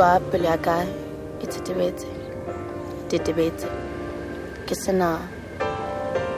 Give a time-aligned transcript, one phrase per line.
[0.00, 0.84] Utlwa pelo ya ka.
[1.40, 2.08] E tsetebetse.
[2.08, 3.68] E tetebetse
[4.66, 5.28] ke sena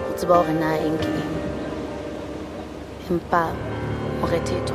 [0.03, 1.35] go tseba gore na eng ke eng.
[3.11, 3.55] Empa
[4.21, 4.75] morethetho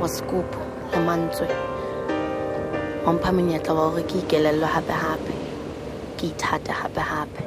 [0.00, 0.58] wa sekupu
[0.90, 1.46] le mantswe
[3.06, 5.34] wa mpha monyetla wa gore ke ikelello gape-gape
[6.18, 7.42] ke ithate gape-gape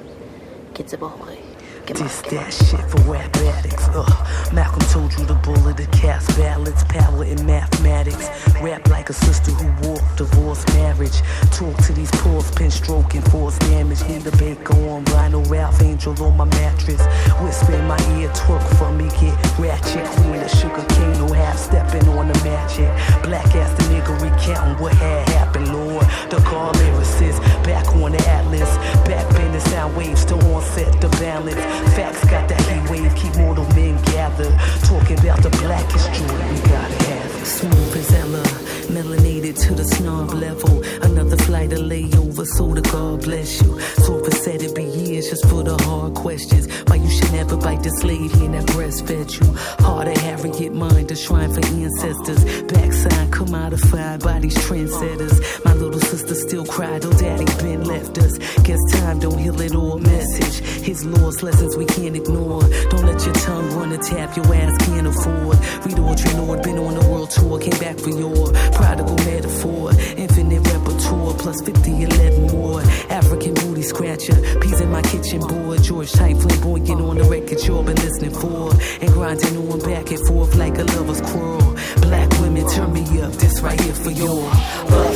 [0.73, 1.39] ke tsebe gore
[1.85, 4.14] This that shit for rap addicts.
[4.53, 8.29] Malcolm told you the bullet, the cast ballots, power in mathematics.
[8.61, 11.21] Rap like a sister who walked divorce marriage.
[11.51, 14.03] Talk to these pores, pin stroking, force damage.
[14.07, 17.01] Need a baker on Rhino Ralph Angel on my mattress.
[17.41, 20.05] Whisper in my ear, twerk for me, get ratchet.
[20.17, 22.89] Queen of sugar cane, no half stepping on the magic.
[23.23, 26.05] Black ass the nigga recounting what had happened, Lord.
[26.29, 28.69] The call lyricist, back on the atlas.
[29.07, 31.55] Back bending sound waves, still on set the balance.
[31.95, 34.57] Facts got that heat wave, keep mortal men gathered.
[34.85, 37.14] Talking about the blackest joy, we gotta have.
[37.45, 38.43] Smooth as Ella,
[38.89, 40.83] melanated to the snob level.
[41.03, 43.79] Another flight of layover, so the God bless you.
[43.79, 44.15] So
[44.45, 46.67] said it be years just for the hard questions.
[46.87, 49.47] Why you should never bite the slave hand that breastfed you.
[49.83, 52.43] Hard to Harriet mind, a shrine for ancestors.
[52.65, 55.65] Backside commodified by these trendsetters.
[55.65, 58.37] My little sister still cried, oh daddy been left us.
[58.67, 59.97] Guess time don't heal it all.
[59.97, 62.61] Message, his laws, lessons we can't ignore.
[62.91, 65.57] Don't let your tongue run a tap your ass can't afford.
[65.85, 69.91] Read Audrey Lord, been on the world tour, came back for your prodigal metaphor.
[70.17, 72.81] Infinite repertoire, plus 50, 11 more.
[73.09, 75.83] African booty scratcher, peas in my kitchen board.
[75.83, 78.71] George type flamboyant on the record you've been listening for.
[79.01, 81.75] And grinding on back and forth like a lover's quarrel.
[82.01, 84.49] Black women, turn me up, this right here for your
[84.87, 85.15] Black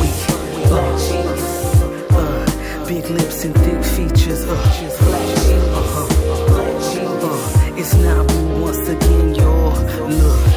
[0.00, 0.18] week.
[0.70, 0.80] Uh,
[2.10, 4.44] uh, big lips and thick features.
[4.44, 4.52] Uh,
[5.76, 6.14] uh-huh.
[6.56, 8.26] Uh, it's not
[8.60, 10.08] once again, y'all.
[10.08, 10.53] Look.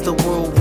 [0.00, 0.55] The world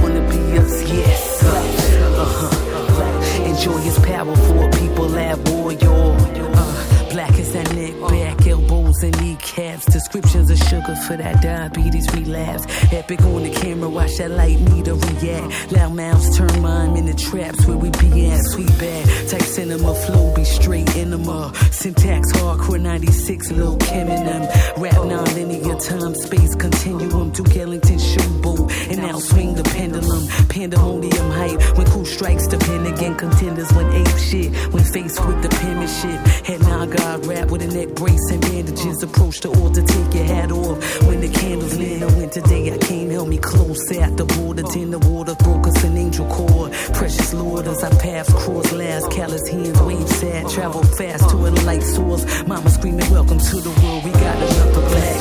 [10.05, 10.15] kneecaps.
[10.15, 12.65] Descriptions of sugar for that diabetes relapse.
[12.93, 15.71] Epic on the camera, watch that light meter react.
[15.71, 18.39] Loud mouths turn mine in the traps where we be at.
[18.45, 21.51] Sweet bad, type cinema, flow be straight enema.
[21.71, 24.41] Syntax hardcore 96, Lil Kim in them.
[24.77, 27.31] Rap non-linear time, space continuum.
[27.31, 30.27] Duke Ellington showboat, and now swing the pendulum.
[30.49, 33.15] Pandemonium hype when cool strikes the pen again.
[33.15, 36.19] Contenders when ape shit, when faced with the penmanship.
[36.45, 39.03] Head now God rap with a neck brace and bandages.
[39.03, 41.03] Approach the altar, take your hat off.
[41.03, 44.63] When the candles lit, I went today, I came, held me close at the border.
[44.63, 46.71] Then the water broke us an angel cord.
[46.93, 49.11] Precious Lord, as our paths cross last.
[49.11, 52.25] Callous hands, wave sad, travel fast to a light source.
[52.47, 54.03] Mama screaming, Welcome to the world.
[54.03, 55.14] We got another black sheep.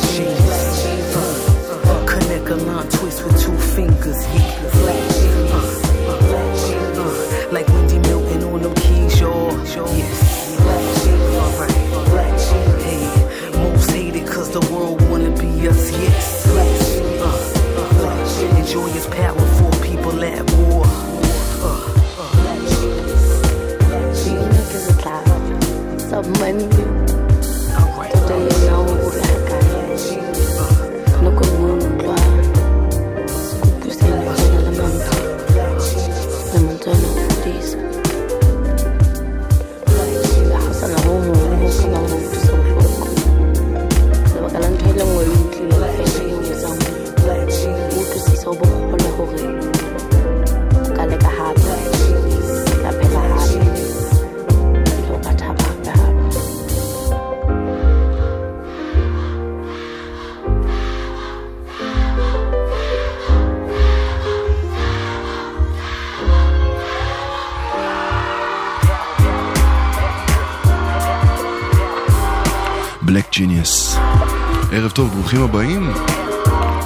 [74.95, 75.91] טוב, ברוכים הבאים,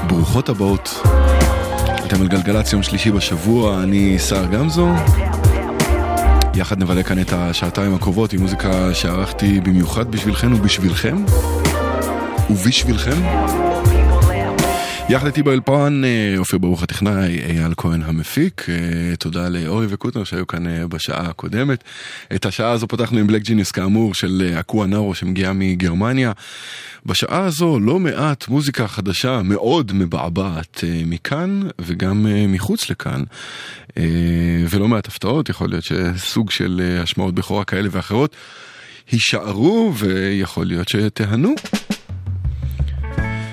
[0.06, 0.88] ברוכות הבאות.
[2.06, 4.88] אתם על גלגלצ יום שלישי בשבוע, אני סער גמזו.
[6.54, 11.16] יחד נבלה כאן את השעתיים הקרובות עם מוזיקה שערכתי במיוחד בשבילכם ובשבילכם.
[12.50, 13.20] ובשבילכם.
[15.10, 20.46] יחד איתי באלפן, אה, אופיר ברוך הטכנאי, אייל כהן המפיק, אה, תודה לאורי וקוטנר שהיו
[20.46, 21.84] כאן אה, בשעה הקודמת.
[22.34, 24.52] את השעה הזו פתחנו עם בלק ג'יניוס כאמור של
[24.86, 26.32] נארו שמגיעה מגרמניה.
[27.08, 33.22] בשעה הזו לא מעט מוזיקה חדשה מאוד מבעבעת מכאן וגם מחוץ לכאן.
[34.70, 38.36] ולא מעט הפתעות, יכול להיות שסוג של השמעות בכורה כאלה ואחרות
[39.12, 41.54] יישארו ויכול להיות שתהנו.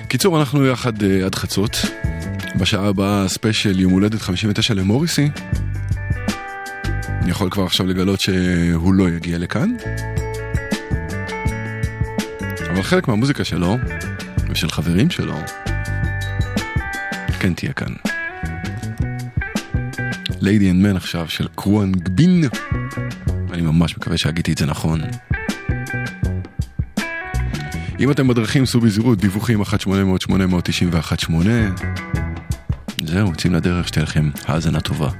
[0.08, 1.76] קיצור, אנחנו יחד עד חצות.
[2.58, 5.28] בשעה הבאה ספיישל יום הולדת 59 למוריסי.
[7.22, 9.76] אני יכול כבר עכשיו לגלות שהוא לא יגיע לכאן.
[12.76, 13.76] אבל חלק מהמוזיקה שלו,
[14.50, 15.34] ושל חברים שלו,
[17.40, 17.92] כן תהיה כאן.
[20.40, 22.44] Lady and Man עכשיו של Khruangbin.
[23.52, 25.00] אני ממש מקווה שהגיתי את זה נכון.
[28.00, 29.66] אם אתם בדרכים, סעו בזהירות, דיווחים 1-800-891-8.
[33.04, 35.10] זהו, יוצאים לדרך, שתהיה לכם האזנה טובה.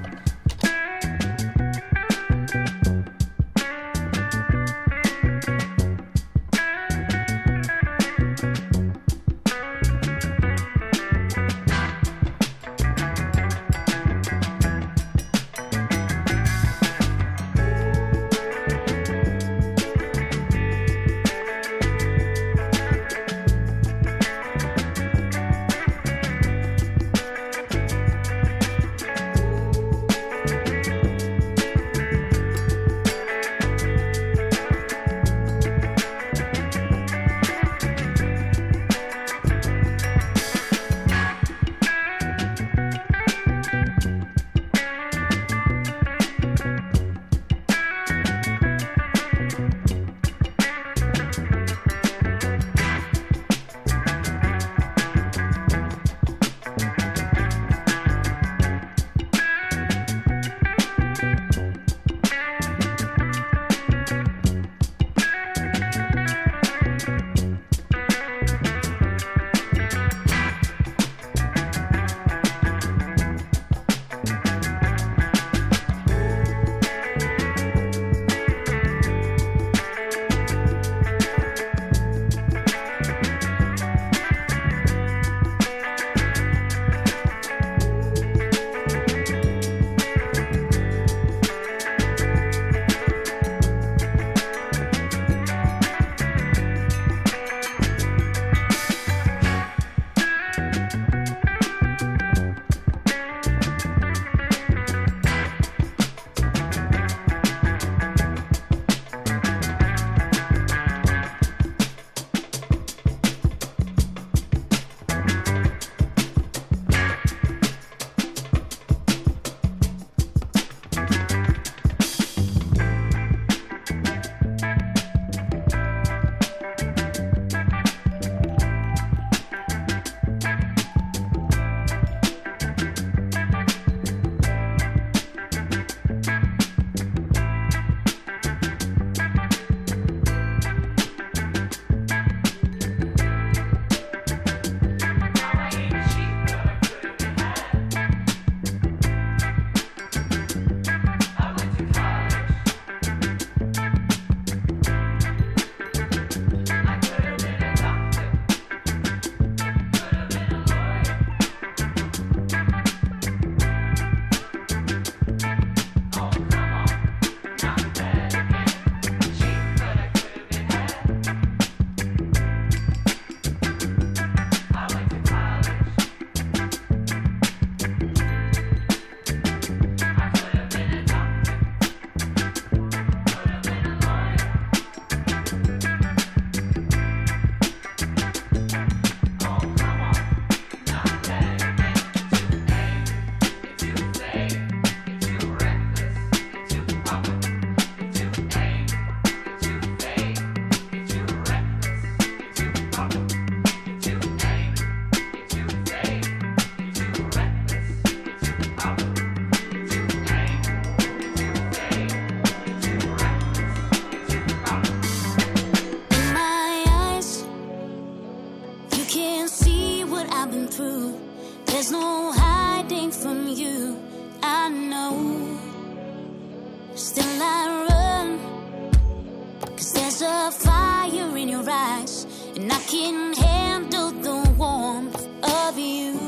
[232.57, 236.19] and I can handle the warmth of you.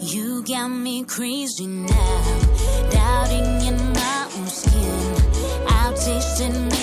[0.00, 2.40] You got me crazy now,
[2.90, 5.14] doubting in my own skin.
[5.68, 6.66] I'm tasting.
[6.66, 6.73] it.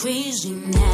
[0.00, 0.87] crazy now.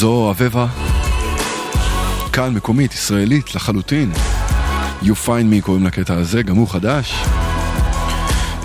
[0.00, 0.66] זו אביבה.
[2.32, 4.12] כאן מקומית, ישראלית לחלוטין.
[5.02, 7.14] You find me קוראים לקטע הזה, גם הוא חדש.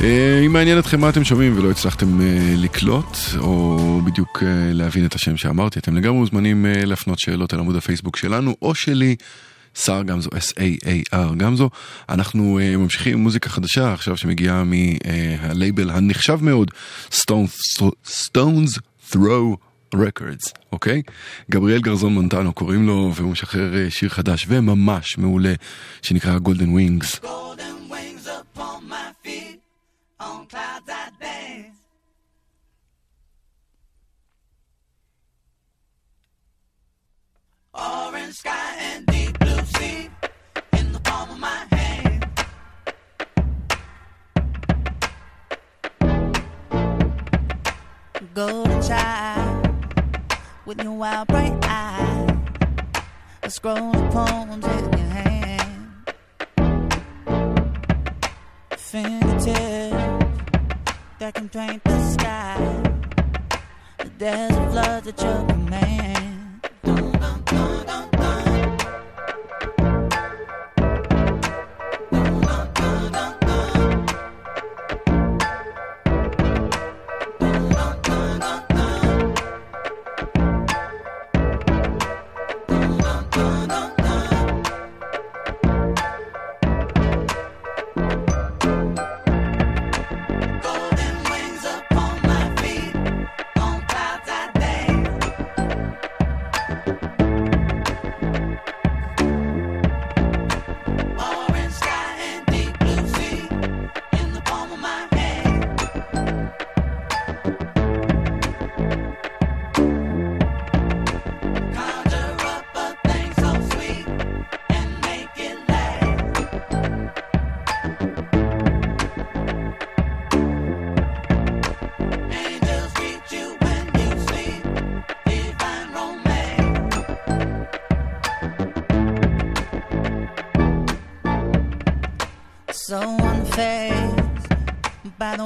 [0.01, 5.05] אה, אם מעניין אתכם מה אתם שומעים ולא הצלחתם אה, לקלוט, או בדיוק אה, להבין
[5.05, 9.15] את השם שאמרתי, אתם לגמרי מוזמנים להפנות שאלות על עמוד הפייסבוק שלנו, או שלי,
[9.85, 11.69] שר גמזו, S-A-A-R גמזו.
[12.09, 16.71] אנחנו ממשיכים עם מוזיקה חדשה עכשיו שמגיעה מהלייבל הנחשב מאוד,
[17.11, 18.79] Stones, Stones
[19.11, 19.57] Throw
[19.95, 21.01] Records, אוקיי?
[21.51, 25.53] גבריאל גרזון מונטנו קוראים לו, והוא משחרר שיר חדש וממש מעולה,
[26.01, 27.19] שנקרא Golden Wings.
[27.23, 29.59] Golden wings upon my feet,
[30.19, 31.77] on clouds I dance.
[37.73, 40.09] Orange sky and deep blue sea,
[40.79, 42.21] in the palm of my hand.
[48.33, 49.54] Golden child.
[50.65, 52.31] with your wild bright eyes,
[53.43, 56.13] a scroll of poems in your hand,
[58.75, 59.45] fingertips
[61.19, 62.83] that can paint the sky,
[63.99, 66.24] the desert floods at your command.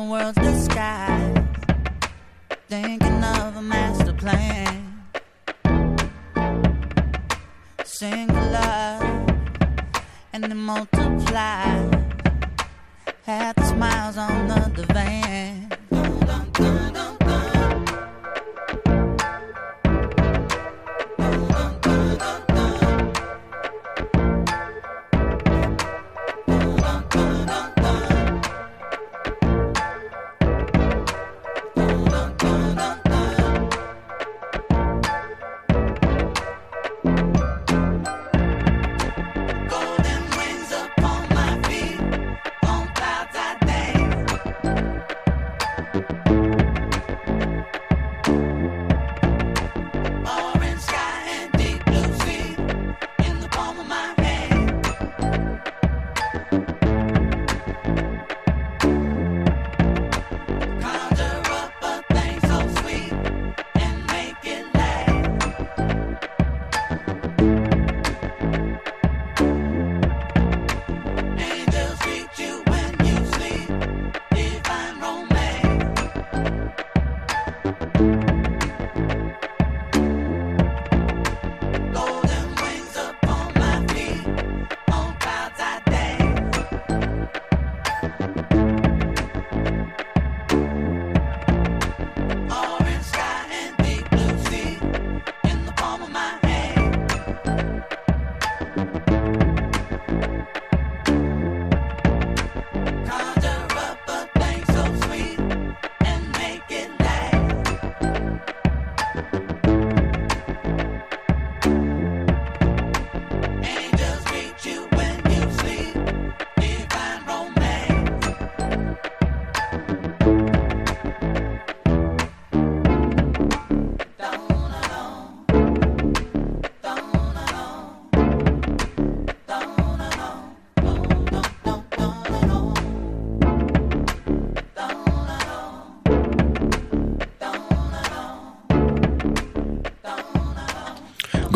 [0.09, 0.38] world.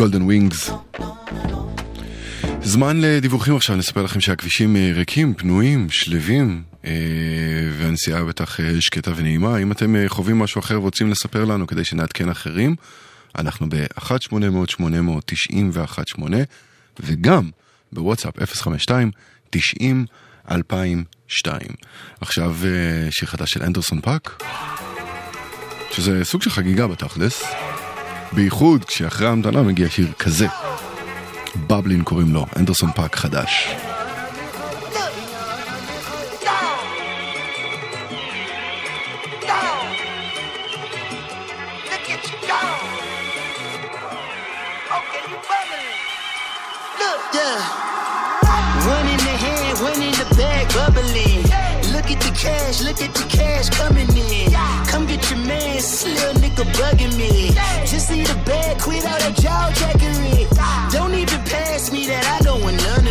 [0.04, 0.70] Golden Wings.
[2.62, 6.90] זמן לדיווחים עכשיו, נספר לכם שהכבישים אה, ריקים, פנויים, שלווים, אה,
[7.78, 9.58] והנסיעה בטח אה, שקטה ונעימה.
[9.58, 12.74] אם אתם חווים משהו אחר ורוצים לספר לנו כדי שנעדכן אחרים,
[13.38, 16.22] אנחנו ב-1-800-891-8,
[17.00, 17.50] וגם
[17.92, 18.34] בוואטסאפ
[19.56, 19.58] 052-90-2002.
[22.20, 22.56] עכשיו
[23.10, 24.42] שיר חדש של Anderson Paak,
[25.92, 27.42] שזה סוג של חגיגה בתכלס.
[28.34, 30.46] בייחוד כשאחרי ההמתנה מגיע שיר כזה.
[31.56, 33.68] Bubblin קוראים לו, Anderson Paak חדש.
[52.86, 54.52] Look at the cash coming in.
[54.90, 57.33] Come get your man, this little nigga bugging me.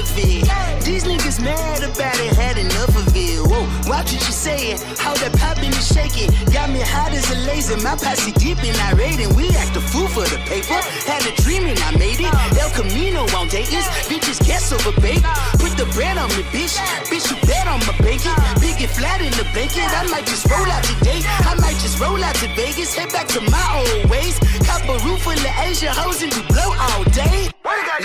[0.04, 0.84] Of it.
[0.84, 3.40] These niggas mad about it, had enough of it.
[3.40, 6.30] Whoa, watch what you saying, how that popping is shaking.
[6.52, 9.82] Got me hot as a laser, my posse deep and irate, and we act a
[9.82, 10.76] fool for the paper.
[11.08, 12.34] Had a dream and I made it.
[12.60, 15.24] El Camino on Dayton's, bitches guess over bake.
[15.64, 16.76] Put the bread on me, bitch.
[17.08, 18.36] Bitch, you bet on my bacon.
[18.60, 19.88] Big and flat in the bacon.
[19.88, 21.24] I might just roll out today.
[21.48, 24.36] I might just roll out to Vegas, head back to my old ways.
[24.68, 27.54] Cop a roof full of Asia hoes and we blow all day.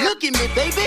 [0.04, 0.86] Look at me, baby.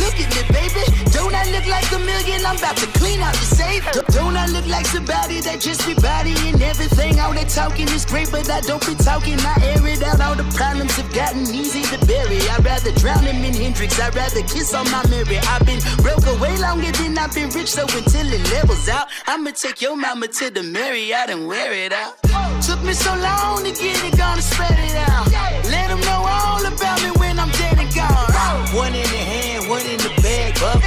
[0.00, 0.84] Look at me, baby.
[1.12, 2.44] Don't I look like a million?
[2.44, 3.84] I'm about to clean out the safe.
[4.12, 7.18] Don't I look like somebody that just be bodying everything?
[7.20, 9.38] All that talking is great, but I don't be talking.
[9.40, 10.20] I air it out.
[10.20, 12.40] All the problems have gotten easy to bury.
[12.52, 13.98] I'd rather drown him in Hendrix.
[13.98, 15.38] I'd rather kiss on my Mary.
[15.38, 19.50] I've been broke away longer than I've been rich, so until it levels out, I'ma
[19.50, 22.20] take your mama to the Marriott and wear it out.
[22.62, 25.30] Took me so long to get it, gonna spread it out.
[25.70, 27.13] Let them know all about me
[27.44, 28.32] I'm dead and gone.
[28.72, 30.80] One in the hand, one in the bag, bubble.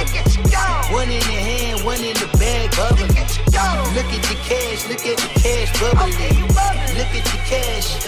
[0.92, 3.06] One in the hand, one in the bag, bubble.
[3.06, 6.50] Look at the cash, look at the cash bubbling.
[6.98, 8.02] Look at the cash,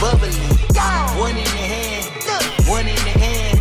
[0.00, 0.56] bubbling.
[1.20, 2.08] One in the hand,
[2.66, 3.60] one in the hand.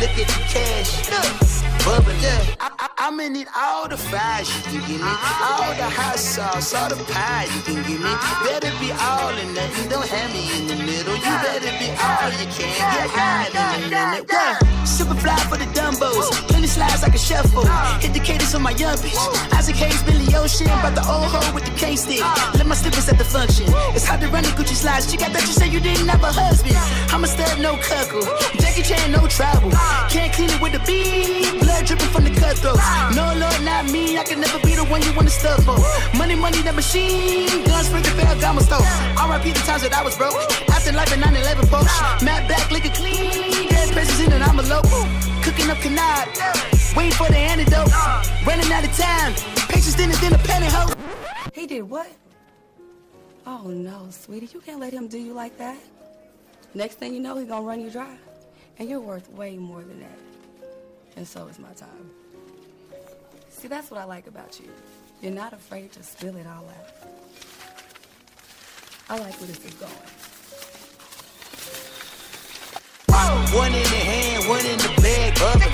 [0.00, 1.51] Look at the cash,
[1.84, 2.18] bubbling.
[2.60, 6.74] I, I, I'ma need all the fries you can give me, all the hot sauce,
[6.74, 8.12] all the pie you can give me.
[8.46, 11.16] Better be all or nothing, don't have me in the middle.
[11.16, 14.30] You better be all you can, get high in a minute.
[14.30, 14.84] Yeah.
[14.84, 17.66] Super fly for the dumbos, plenty slides like a shuffle.
[18.00, 19.18] Hit the cadence on my young bitch.
[19.52, 22.20] Isaac Hayes, Billy Ocean, about the old hoe with the K stick.
[22.22, 22.52] Uh.
[22.54, 23.66] Let my slippers at the function.
[23.94, 25.10] It's hard to run the Gucci slides.
[25.10, 26.76] She got that you say you didn't have a husband.
[27.12, 28.22] I'm a stud, no cuckle.
[28.60, 29.70] Jackie Chan, no travel.
[29.72, 30.08] Uh.
[30.10, 31.71] Can't clean it with the beat.
[31.72, 32.84] Blood dripping from the cutthroats.
[33.16, 34.18] No, Lord, not me.
[34.18, 35.80] I can never be the one you want to stuff for.
[36.18, 37.48] Money, money, the machine.
[37.64, 38.84] Guns, spring, the Ferragamo stove.
[39.16, 40.36] RIP the times that I was broke.
[40.68, 41.96] After life in 9 11 folks.
[42.20, 43.70] Matt back, liquor clean.
[43.72, 44.84] Dead presents in and I'm a envelope.
[45.40, 46.28] Cooking up canard.
[46.94, 47.88] Waiting for the antidote.
[48.44, 49.32] Running out of time.
[49.72, 50.92] Patience dinner, then a pantyhose.
[51.54, 52.12] He did what?
[53.46, 55.78] Oh no, sweetie, you can't let him do you like that.
[56.74, 58.14] Next thing you know, he's gonna run you dry.
[58.78, 60.21] And you're worth way more than that
[61.15, 62.09] And so is my time.
[63.49, 64.69] See, that's what I like about you.
[65.21, 66.89] You're not afraid to spill it all out.
[69.09, 69.93] I like where this is going.
[73.53, 75.71] One in the hand, one in the bag, bubbling.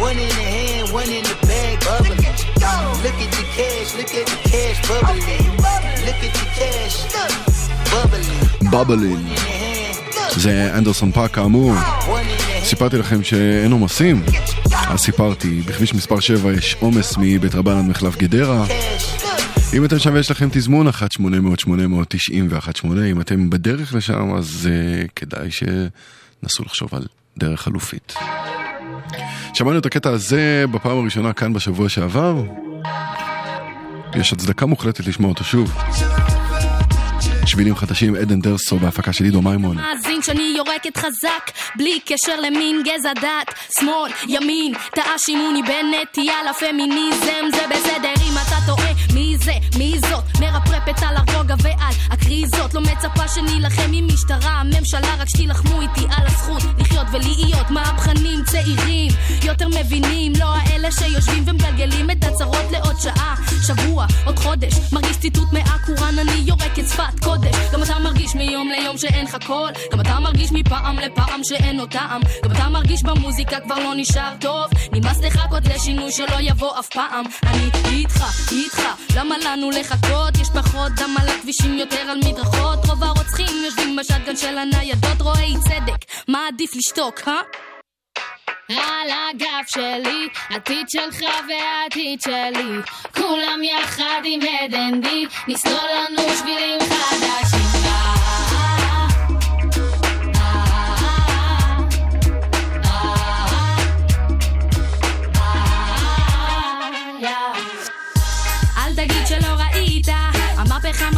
[0.00, 2.18] One in the hand, one in the bag, bubbling.
[3.04, 5.22] Look at the cash, look at the cash bubbling.
[6.06, 6.96] Look at the cash
[7.90, 8.70] bubbling.
[8.70, 9.28] בבלין.
[10.36, 11.72] זה אנדרסון פאק כאמור.
[12.65, 14.23] סיפרתי לכם שאין עומסים,
[14.87, 18.65] אז סיפרתי, בכביש מספר 7 יש עומס מבית רבנן מחלף גדרה.
[19.73, 20.91] אם אתם שם ויש לכם תזמון 1-800-890
[22.49, 27.05] ו-18, אם אתם בדרך לשם אז uh, כדאי שנסו לחשוב על
[27.37, 28.13] דרך חלופית.
[29.53, 32.43] שמענו את הקטע הזה בפעם הראשונה כאן בשבוע שעבר.
[34.15, 35.73] יש הצדקה מוחלטת לשמוע אותו שוב.
[37.55, 39.77] שבילים חדשים, עדן דרסו בהפקה של עידו מימון.
[39.77, 47.65] מאזין שאני יורקת חזק, בלי קשר למין, גזע, דת, שמאל, ימין, תאשימוני בנטייה לפמיניזם, זה
[47.69, 48.84] בסדר אם אתה טועה,
[49.15, 55.15] מי זה, מי זאת, מרפרפת על הרוגע ועל הקריזות, לא מצפה שנילחם עם משטרה, הממשלה,
[55.19, 59.11] רק שתילחמו איתי על הזכות לחיות ולהיות מהפכנים צעירים,
[59.43, 63.35] יותר מבינים, לא האלה שיושבים ומגלגלים את הצרות לעוד שעה,
[63.67, 68.97] שבוע, עוד חודש, מרגיש ציטוט מהקוראן, אני יורקת שפת קודש, גם אתה מרגיש מיום ליום
[68.97, 73.59] שאין לך קול, גם אתה מרגיש מפעם לפעם שאין לו טעם, גם אתה מרגיש במוזיקה
[73.59, 78.81] כבר לא נשאר טוב, נמאס לחכות לשינוי שלא יבוא אף פעם, אני איתך, איתך,
[79.15, 80.37] למה לנו לחכות?
[80.41, 85.53] יש פחות דם על הכבישים יותר על מדרכות, רוב הרוצחים יושבים בשטגן של הניידות, רואי
[85.59, 87.41] צדק, מה עדיף לשתוק, אה?
[88.69, 92.81] על הגב שלי, עתיד שלך והעתיד שלי,
[93.15, 97.74] כולם יחד עם הדנדי, נסלול לנו שבילים חדשים.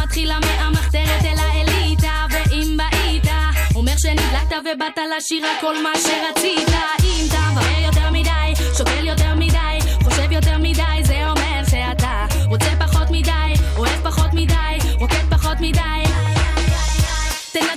[0.08, 3.24] מתחילה מהמחתרת אל האליטה, ואם בהית,
[3.74, 6.68] אומר שנדלקת ובאת לשיר הכל מה שרצית,
[7.04, 9.47] אם אתה מבאר יותר מדי, שוקל יותר מדי,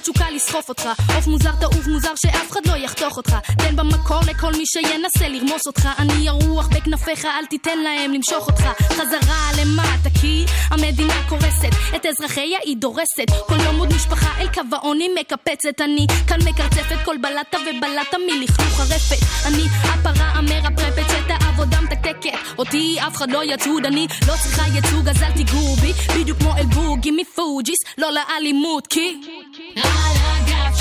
[0.01, 3.35] תן לתשוקה לסחוף אותך, עוף מוזר תעוף מוזר שאף אחד לא יחתוך אותך.
[3.57, 5.89] תן במקור לכל מי שינסה לרמוס אותך.
[5.99, 8.63] אני הרוח בכנפיך אל תיתן להם למשוך אותך.
[8.83, 11.95] חזרה למטה כי המדינה קורסת.
[11.95, 13.29] את אזרחיה היא דורסת.
[13.47, 15.81] כל יום עוד משפחה אל קו העוני מקפצת.
[15.81, 19.47] אני כאן מקרצפת כל בלטה ובלטה מלכלוך הרפת.
[19.47, 22.57] אני הפרה המרפרפת שאת העבודה מתקתקת.
[22.57, 25.93] אותי אף אחד לא יצוד אני לא צריכה ייצוג אז אל תיגעו בי.
[26.19, 29.21] בדיוק כמו אל בוגי מפוג'יס לא לאלימות כי
[29.75, 30.73] על הגב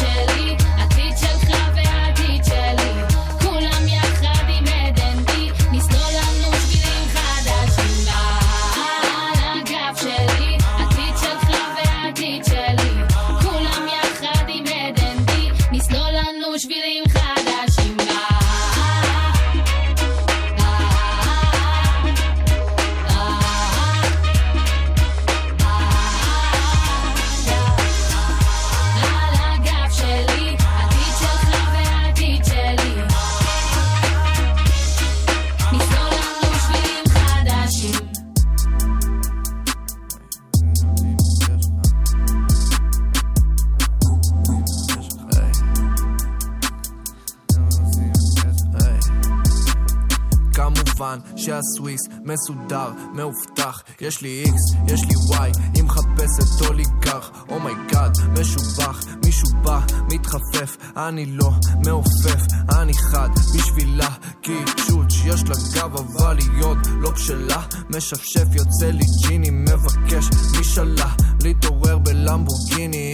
[52.24, 53.82] מסודר, מאובטח.
[54.00, 57.30] יש לי איקס, יש לי וואי, היא מחפשת אוליגרך.
[57.48, 59.80] אומייגאד, משובח, מישהו בא,
[60.12, 60.76] מתחפף.
[60.96, 61.50] אני לא
[61.86, 62.42] מעופף,
[62.78, 64.08] אני חד בשבילה.
[64.40, 67.62] קיצ'וץ' יש לה גב אבל היא עוד לא בשלה.
[67.90, 70.30] משפשף יוצא לי ג'יני מבקש
[70.60, 73.09] משאלה להתעורר בלמבורגיני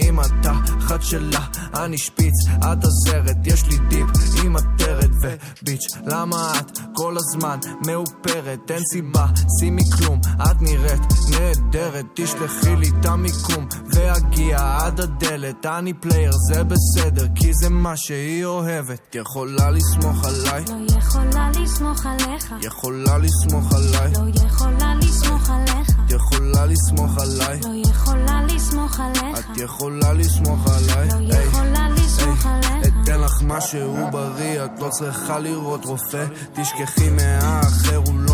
[0.97, 1.45] התחת שלה.
[1.83, 4.07] אני שפיץ, את עזרת, יש לי דיפ
[4.43, 8.71] עם עטרת ו bitch למה את כל הזמן מאופרת?
[8.71, 9.25] אין סיבה,
[9.59, 12.05] שימי כלום את נראית נהדרת.
[12.13, 15.65] תשלחי לי את המיקום ואגיע עד הדלת.
[15.65, 19.15] אני player זה בסדר כי זה מה שהיא אוהבת.
[19.15, 20.63] יכולה לסמוך עליי?
[20.69, 22.53] לא יכולה לסמוך עליך.
[22.61, 24.13] יכולה לסמוך עליי?
[24.13, 25.96] לא יכולה לסמוך עליך.
[26.09, 29.39] יכולה לסמוך עליי לא יכולה לסמוך עליך.
[29.39, 32.87] את יכולה לסמוך עליי לא יכולה לסמוך עליך.
[33.03, 38.26] אתן לך משהו בריא, את לא צריכה לראות רופא תשכחי מהאחר, הוא לא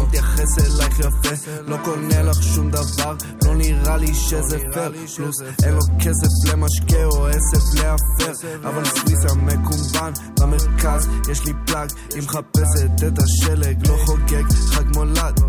[0.44, 1.52] מתייחס אלייך יפה.
[1.68, 7.06] לא קונה לך שום דבר, לא נראה לי שזה פייר פלוס אין לו כסף למשקה
[7.06, 8.48] או עשב להפר.
[8.64, 11.90] אבל סוויסה מקומבן במרכז יש לי פלאג.
[12.14, 15.40] היא מחפשת את השלג לא חוגג חג מולד.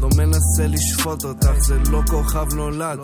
[0.00, 2.98] לא מנסה לשפוט אותך זה לא כוכב נולד.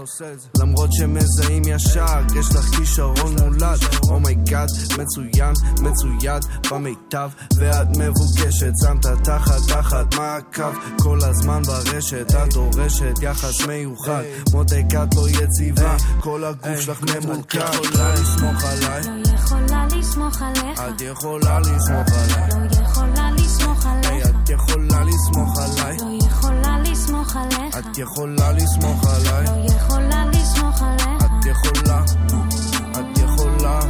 [0.59, 3.79] למרות שמזהים ישר יש לך כישרון מולד.
[4.11, 7.31] Oh my God מצוין מצויד במיטב.
[7.59, 10.73] ואת מבוקשת שמת תחת תחת מעקב.
[11.03, 14.22] כל הזמן ברשת את דורשת יחס מיוחד
[14.53, 20.81] מותק את לא יציבה כל הגוף שלך ממולכד יכולה לסמוך עליי לא יכולה לסמוך עליך.
[20.81, 24.27] את יכולה לסמוך עליי לא יכולה לסמוך עליך.
[24.27, 27.79] את יכולה לסמוך עליי לא יכולה לסמוך עליך.
[27.79, 31.24] את יכולה לסמוך עליי לא יכולה לסמוך עליך.
[31.24, 32.05] את יכולה
[32.92, 33.81] את יכולה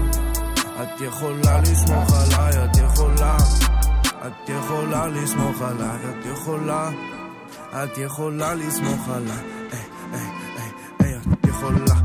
[0.83, 3.37] את יכולה לסמוך עליי את יכולה
[4.27, 6.91] את יכולה לסמוך עליי את יכולה
[7.85, 9.37] את יכולה לסמוך עליי.
[9.73, 9.81] היי,
[10.13, 11.98] היי, היי, את יכולה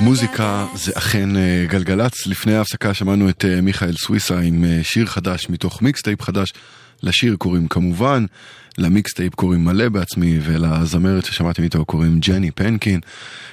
[0.00, 2.26] מוזיקה זה אכן אה, גלגלצ.
[2.26, 6.52] לפני ההפסקה שמענו את אה, מיכאל סוויסה עם אה, שיר חדש מתוך mixtape חדש.
[7.02, 8.24] לשיר קוראים כמובן,
[8.78, 13.00] ל mixtape קוראים מלא בעצמי, ולזמרת ששמעתם איתו קוראים ג'ני פנקין.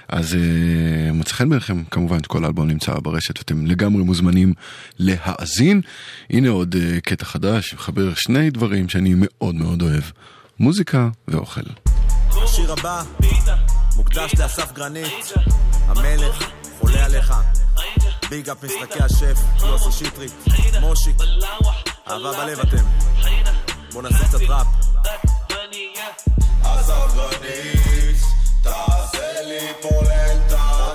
[0.09, 4.53] אז אה, מצא חן בעיניכם, כמובן כל האלבום נמצא ברשת, אתם לגמרי מוזמנים
[4.99, 5.81] להאזין.
[6.29, 10.03] הנה עוד אה, קטע חדש, מחבר שני דברים שאני מאוד מאוד אוהב,
[10.59, 11.61] מוזיקה ואוכל.
[12.43, 13.03] השיר הבא
[13.95, 15.33] מוקדש לאסף גרנית,
[15.87, 17.33] המלך, חולה עליך.
[18.29, 20.31] ביג אפ משחקי השף, יוסי שטרית,
[20.81, 21.15] מושיק,
[22.07, 22.85] אהבה בלב אתם.
[23.91, 24.67] בואו נעשה קצת ראפ.
[26.61, 28.21] אסף גרנית,
[28.61, 30.91] תעשה לי פולנטה.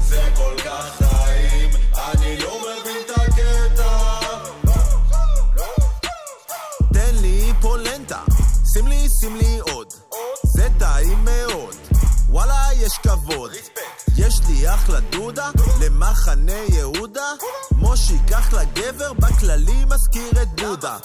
[0.00, 4.20] זה כל כך טעים, אני לא מבין את הקטע.
[6.92, 8.22] תן לי פולנטה,
[8.72, 9.60] שים לי, שים לי
[12.34, 13.50] וואלה יש כבוד.
[14.16, 17.30] יש לי אחלה דודה, למחנה יהודה.
[17.70, 20.96] מושיק אחלה גבר, בכללי מזכיר את בודה.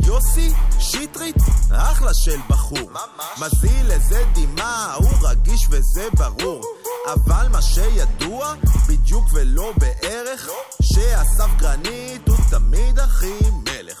[0.00, 1.36] יוסי שטרית,
[1.72, 2.90] אחלה של בחור.
[3.38, 6.64] מזיל איזה דמעה, הוא רגיש וזה ברור.
[7.12, 8.54] אבל מה שידוע,
[8.88, 10.48] בדיוק ולא בערך,
[10.82, 14.00] שאסף גרנית הוא תמיד הכי מלך.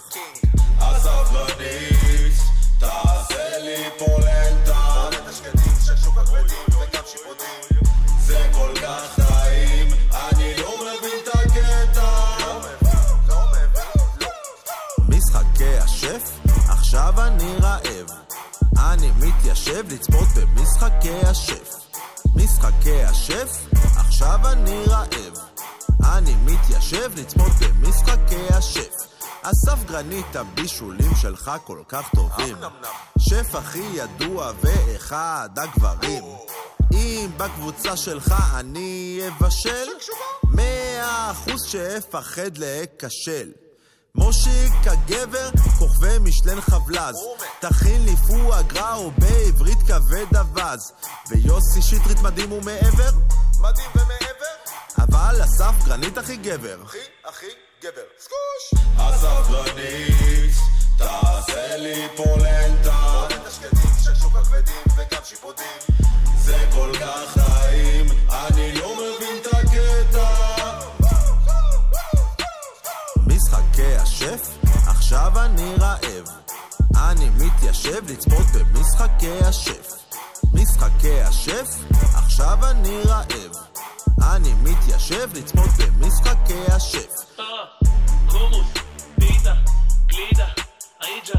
[0.78, 2.34] אסף גרנית,
[2.78, 4.87] תעשה לי פולנטה.
[5.28, 7.90] פולנטה שקטים של שוק הכבדים וגם שיפודים.
[8.20, 12.08] זה כל כך טעים, אני לא מבין את הקטע.
[15.08, 16.30] משחקי השף,
[16.68, 18.06] עכשיו אני רעב.
[18.78, 21.74] אני מתיישב לצפות במשחקי השף.
[22.34, 25.34] משחקי השף, עכשיו אני רעב.
[26.16, 29.07] אני מתיישב לצפות במשחקי השף.
[29.50, 32.56] אסף גרנית, הבישולים שלך כל כך טובים.
[33.18, 36.24] שף הכי ידוע ואחד הגברים.
[36.92, 39.88] אם בקבוצה שלך אני אבשל,
[40.44, 43.52] מאה אחוז שאפחד להיכשל.
[44.14, 47.16] מושיק הגבר, כוכבי משלן חבלז.
[47.60, 50.92] תכין לי פואגרה או בעברית כבד אווז.
[51.30, 53.10] ויוסי שטרית מדהים ומעבר?
[53.60, 54.56] מדהים ומעבר?
[54.98, 56.82] אבל אסף גרנית הכי גבר.
[56.84, 57.46] הכי, הכי
[57.82, 58.02] גבר.
[58.18, 58.84] סקוש!
[58.96, 60.54] אסף גרנית,
[60.98, 63.26] תעשה לי פולנטה.
[63.28, 65.78] פולנטה שקטים של שוק הכבדים וגם שיפודים.
[66.38, 70.28] זה כל כך טעים, אני לא מבין את הקטע.
[73.26, 74.40] משחקי השף,
[74.86, 76.28] עכשיו אני רעב.
[77.36, 79.92] מתיישב לצפות במשחקי השף.
[80.52, 81.68] משחקי השף,
[82.14, 83.77] עכשיו אני רעב.
[84.22, 87.06] אני מתיישב לצפות במשחקי השף.
[88.28, 88.66] חומוס,
[89.20, 89.54] פיתה,
[90.06, 90.46] גלידה,
[91.00, 91.38] פיתה.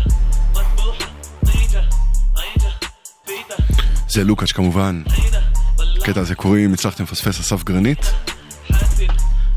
[4.10, 5.02] זה לוקאץ' כמובן.
[6.02, 8.12] הקטע הזה קוראים הצלחתם לפספס אסף גרנית.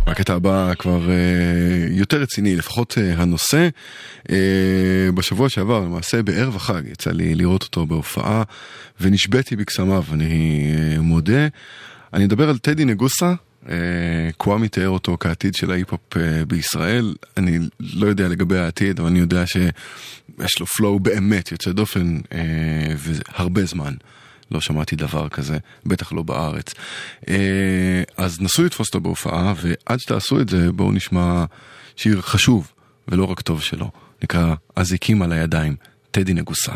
[0.07, 1.17] והקטע הבא כבר אה,
[1.91, 3.69] יותר רציני, לפחות אה, הנושא.
[4.31, 4.37] אה,
[5.15, 8.43] בשבוע שעבר, למעשה בערב החג, יצא לי לראות אותו בהופעה,
[9.01, 11.49] ונשבתי בקסמיו, אני אה, מודה.
[12.15, 13.35] אני מדבר על טדי נגוסה,
[13.69, 13.75] אה,
[14.37, 17.15] קוואמי תיאר אותו כעתיד של ההיפ-הופ אה, בישראל.
[17.37, 22.41] אני לא יודע לגבי העתיד, אבל אני יודע שיש לו פלואו באמת יוצא דופן, אה,
[22.97, 23.95] והרבה זמן.
[24.51, 26.75] לא שמעתי דבר כזה, בטח לא בארץ.
[28.17, 31.45] אז נסו לתפוס אותו בהופעה, ועד שתעשו את זה, בואו נשמע
[31.97, 32.73] שיר חשוב,
[33.09, 33.91] ולא רק טוב שלו.
[34.23, 35.77] נקרא אזיקים על הידיים,
[36.11, 36.73] טדי נגוסה.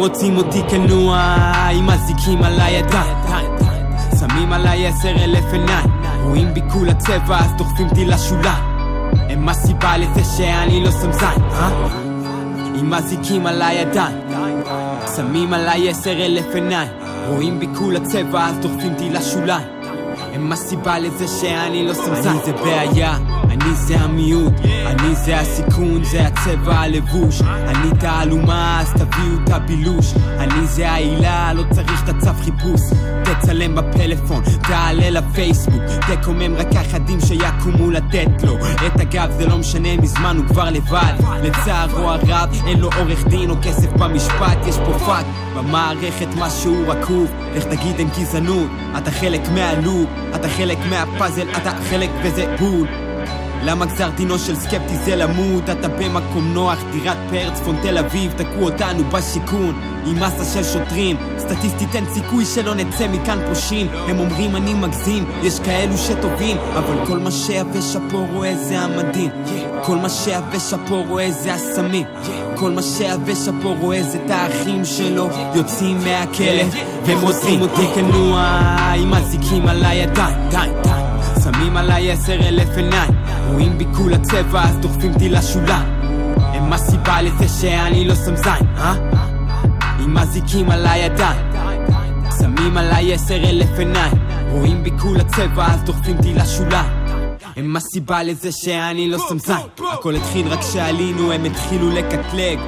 [0.00, 1.16] רוצים אותי כנוע
[1.72, 3.16] עם אזיקים על הידיים.
[4.20, 5.86] שמים עליי עשר אלף עיניים
[6.22, 8.64] רואים בי כולה צבע אז דוחפים אותי לשוליים.
[9.30, 11.70] הם הסיבה לזה שאני לא שם זין אה?
[12.74, 14.16] עם אזיקים על הידיים.
[15.16, 16.88] שמים עליי עשר אלף עיניים
[17.28, 19.66] רואים בי כולה צבע אז דוחפים אותי לשוליים.
[20.32, 23.16] הם הסיבה לזה שאני לא שם זין אני זה בעיה
[23.60, 24.52] אני זה המיעוט,
[24.86, 27.42] אני זה הסיכון, זה הצבע הלבוש.
[27.42, 30.14] אני תעלומה, אז תביאו את הבילוש.
[30.38, 32.80] אני זה העילה, לא צריך את הצו חיפוש.
[33.24, 35.82] תצלם בפלאפון, תעלה לפייסבוק.
[36.12, 38.56] תקומם רק אחדים שיקומו לתת לו.
[38.86, 41.12] את הגב זה לא משנה, מזמן הוא כבר לבד.
[41.42, 44.58] לצערו הרב, אין לו עורך דין או כסף במשפט.
[44.66, 47.30] יש פה פאק במערכת משהו רקוב.
[47.56, 48.70] לך תגיד אין גזענות?
[48.98, 53.09] אתה חלק מה loop, אתה חלק מהפאזל, אתה חלק וזה בול
[53.64, 55.70] למה גזר דינו של סקפטי זה למות?
[55.70, 61.16] אתה במקום נוח, דירת פאר, צפון תל אביב, תקעו אותנו בשיכון עם מסה של שוטרים
[61.38, 63.86] סטטיסטית אין סיכוי שלא נצא מכאן פושעים.
[63.92, 69.30] הם אומרים אני מגזים, יש כאלו שטובים אבל כל מה שיבש פה רואה זה המדהים.
[69.82, 72.06] כל מה שיבש פה רואה זה הסמים.
[72.54, 75.28] כל מה שיבש פה רואה זה את האחים שלו.
[75.54, 76.62] יוצאים מהכלא
[77.04, 78.40] והם רוצים אותי כנוע
[78.96, 80.50] עם אזיקים על הידיים.
[81.44, 83.19] שמים עליי עשר אלף עיניים
[83.52, 85.88] רואים בי כולה צבע אז דוחפים אותי לשוליים.
[86.36, 88.94] הם הסיבה לזה שאני לא שם זין, אה?
[90.00, 91.50] עם אזיקים על הידיים.
[92.40, 94.12] שמים עליי עשר אלף עיניים.
[94.50, 96.90] רואים בי כולה צבע אז דוחפים אותי לשוליים.
[97.56, 99.56] הם הסיבה לזה שאני לא שם זין.
[99.92, 102.58] הכל התחיל רק כשעלינו הם התחילו לקטלג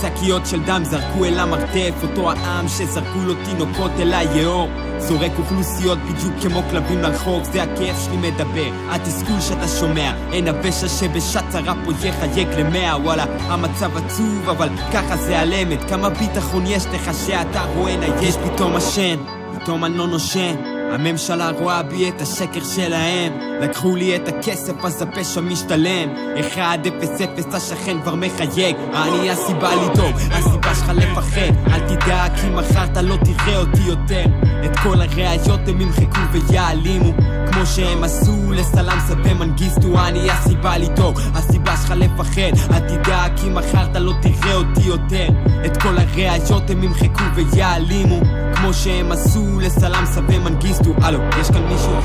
[0.00, 4.68] שקיות של דם זרקו אל המרתף אותו העם שזרקו לו תינוקות אל היאור.
[4.98, 8.72] זורק אוכלוסיות בדיוק כמו כלבים לרחוב זה הכאב שלי מדבר.
[8.90, 12.98] התסכול שאתה שומע אין הפשע שבשעת צרה פה יחייג למאה.
[12.98, 18.36] וואלה המצב עצוב אבל ככה זה על אמת כמה ביטחון יש לך שאתה רואה נייש
[18.36, 19.16] פתאום השן
[19.54, 23.32] פתאום אני לא נושן הממשלה רואה בי את השקר שלהם.
[23.60, 26.14] לקחו לי את הכסף אז הפשע משתלם.
[26.56, 28.76] 1-0-0 השכן כבר מחייג.
[28.94, 31.72] אני הסיבה לדאוג, הסיבה שלך לפחד.
[31.72, 34.24] אל תדאג כי מחר אתה לא תראה אותי יותר.
[34.64, 37.12] את כל הראיות הם ימחקו ויעלימו.
[37.52, 42.72] כמו שהם עשו לסלאם סדה מנגיסטו אני הסיבה לדאוג, הסיבה שלך לפחד.
[42.74, 45.28] אל תדאג כי מחר אתה לא תראה אותי יותר.
[45.66, 48.20] את כל הראיות הם ימחקו ויעלימו.
[48.54, 50.94] כמו שהם עשו לסלאם סדה מנגיסטו.
[51.02, 51.98] הלו, יש כאן מישהו?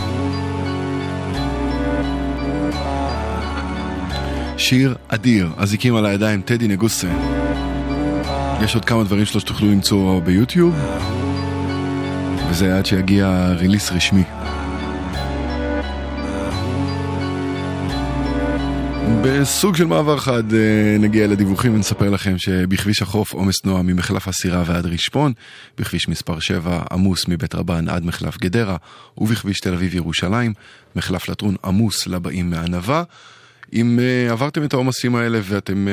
[4.57, 7.07] שיר אדיר, אזיקים על הידיים, טדי נגוסה.
[8.61, 10.75] יש עוד כמה דברים שלו שתוכלו למצוא ביוטיוב,
[12.49, 14.23] וזה עד שיגיע ריליס רשמי.
[19.25, 24.63] בסוג של מעבר חד אה, נגיע לדיווחים ונספר לכם שבכביש החוף עומס תנועה ממחלף הסירה
[24.65, 25.33] ועד רשפון,
[25.77, 28.77] בכביש מספר 7 עמוס מבית רבן עד מחלף גדרה,
[29.17, 30.53] ובכביש תל אביב ירושלים,
[30.95, 33.03] מחלף לטרון עמוס לבאים מענבה.
[33.73, 35.89] אם uh, עברתם את העומסים האלה ואתם uh,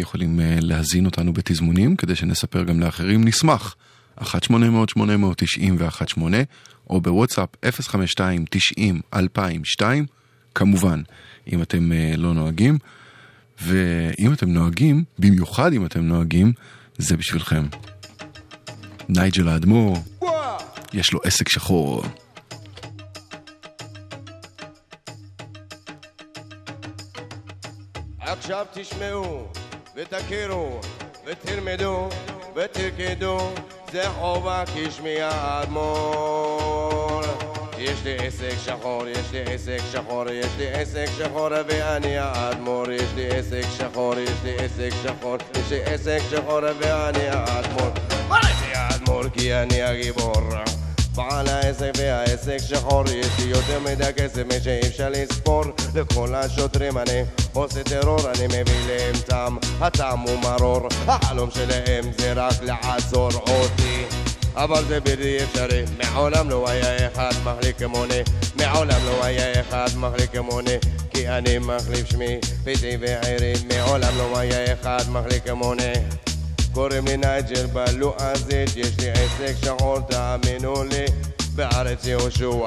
[0.00, 3.76] יכולים uh, להזין אותנו בתזמונים כדי שנספר גם לאחרים, נשמח.
[4.20, 4.24] 1-800-890-118
[6.90, 7.48] או בוואטסאפ
[9.14, 9.82] 052-90-2002
[10.54, 11.02] כמובן,
[11.52, 12.78] אם אתם uh, לא נוהגים.
[13.62, 16.52] ואם אתם נוהגים, במיוחד אם אתם נוהגים,
[16.98, 17.66] זה בשבילכם.
[19.08, 19.98] נייג'ל האדמו"ר,
[20.92, 22.04] יש לו עסק שחור.
[28.38, 29.46] עכשיו תשמעו
[29.94, 30.80] ותכירו
[31.26, 32.08] ותלמדו
[32.54, 33.38] ותרקדו
[33.92, 37.22] זה חובה כשמי האדמו"ר.
[37.78, 42.90] יש לי עסק שחור, יש לי עסק שחור, יש לי עסק שחור ואני האדמו"ר.
[42.90, 47.90] יש לי עסק שחור, יש לי עסק שחור, יש לי עסק שחור ואני האדמו"ר.
[48.28, 50.32] מה לי האדמו"ר כי אני הגיבור
[51.18, 55.64] בעל העסק והעסק שחור יש לי יותר מדי כסף משאי אפשר לספור.
[55.94, 60.88] לכל השוטרים אני עושה טרור אני מביא להם טעם הטעם הוא מרור.
[61.06, 64.04] החלום שלהם זה רק לעצור אותי.
[64.54, 68.20] אבל זה בלתי אפשרי מעולם לא היה אחד מחליק כמוני.
[68.54, 70.76] מעולם לא היה אחד מחליק כמוני
[71.10, 75.92] כי אני מחליף שמי ביתי ועירי מעולם לא היה אחד מחליק כמוני
[76.78, 81.04] קוראים לי נייג'ל בלועזית יש לי עסק שחור תאמינו לי
[81.58, 82.66] בארץ יהושע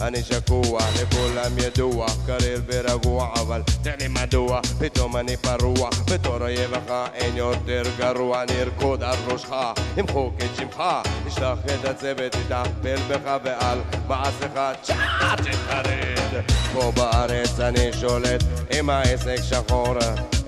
[0.00, 6.92] אני שקוע, לכולם ידוע, קריר ורגוע, אבל תן לי מדוע, פתאום אני פרוע, בתור אויבך
[7.14, 9.52] אין יותר גרוע, אני ארקוד על ראשך,
[10.00, 10.82] אמחוק את שמך,
[11.28, 13.78] אשלח את הצוות, יטפל בך ועל
[14.08, 16.42] מעשיך, צ'אט תתחרד.
[16.72, 19.94] פה בארץ אני שולט עם העסק שחור,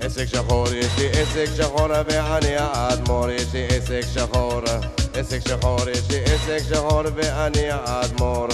[0.01, 4.61] עסק שחור, יש לי עסק שחור ואני האדמו"ר, יש לי עסק שחור,
[5.17, 8.47] עסק שחור, יש לי עסק שחור ואני האדמו"ר.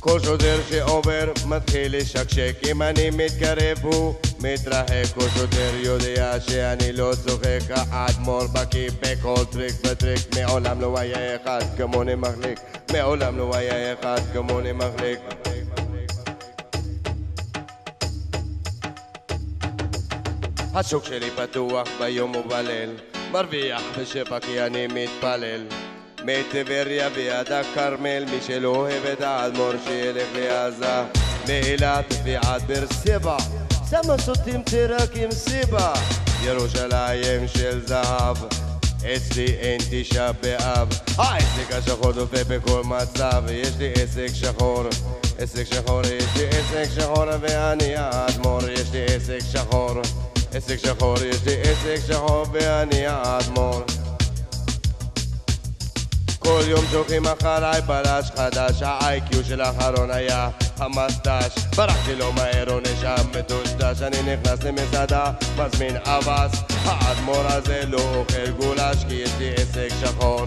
[0.00, 2.56] כל שוטר שעובר מתחיל לשקשק.
[2.70, 5.04] אם אני מתקרב הוא מתרחק.
[5.14, 7.60] כל שוטר יודע שאני לא צוחק.
[7.70, 10.20] האדמו"ר בקיא בכל טריק וטריק.
[10.34, 12.60] מעולם לא היה אחד כמוני מחליק.
[12.92, 15.20] מעולם לא היה אחד כמוני מחליק
[20.74, 22.90] השוק שלי פתוח ביום ובליל
[23.30, 25.66] מרוויח בשפע כי אני מתפלל.
[26.24, 31.02] מטבריה ועד הכרמל מי שלא אוהב את האדמו"ר שילך לעזה.
[31.48, 33.36] מאילת ועד באר שבע
[33.90, 35.92] שמה שותים רק עם סיבה.
[36.44, 38.63] ירושלים של זהב
[39.04, 40.88] אצלי אין תשעה באב.
[41.16, 44.84] העסק השחור דופה בכל מצב יש לי עסק שחור.
[45.38, 48.68] עסק שחור יש לי עסק שחור ואני האדמו"ר.
[48.68, 49.90] יש לי עסק שחור.
[50.52, 53.82] עסק שחור יש לי עסק שחור ואני האדמו"ר.
[56.38, 58.82] כל יום שולחים אחריי בלש חדש.
[58.82, 63.04] ה-IQ של האחרון היה המסטש ברחתי לו מהר עונש
[63.84, 69.88] המטושטש אני נכנס למסעדה מזמין אבס האדמו"ר הזה לא אוכל גולש כי יש לי עסק
[70.00, 70.46] שחור.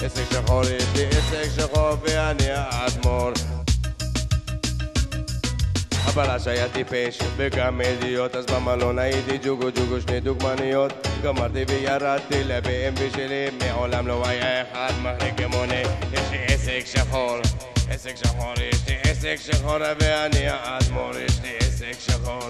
[0.00, 3.32] עסק שחור יש לי עסק שחור ואני האדמו"ר.
[6.04, 11.06] הבלש היה טיפש וגם אידיוט אז במלון הייתי ג'וגו ג'וגו שני דוגמניות.
[11.22, 15.82] גמרתי וירדתי ל-BMW שלי מעולם לא היה אחד מחליק כמוני.
[16.12, 17.36] יש לי עסק שחור
[17.90, 22.48] עסק שחור יש לי עסק שחור ואני האדמו"ר יש לי עסק שחור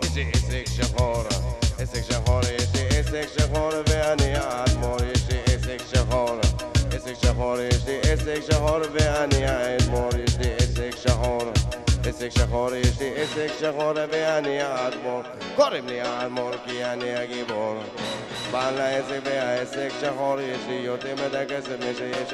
[0.03, 1.25] יש לי עסק שחור,
[1.79, 6.39] עסק שחור, יש לי עסק שחור ואני האדמו"ר, יש לי עסק שחור,
[6.93, 11.53] עסק שחור, יש לי עסק שחור ואני האדמו"ר, יש לי עסק שחור,
[12.07, 15.23] עסק שחור, יש לי עסק שחור ואני האדמו"ר,
[15.57, 17.75] קוראים לי האדמו"ר כי אני הגיבור.
[18.51, 21.77] בעל העסק והעסק שחור, יש לי יותר מדי כסף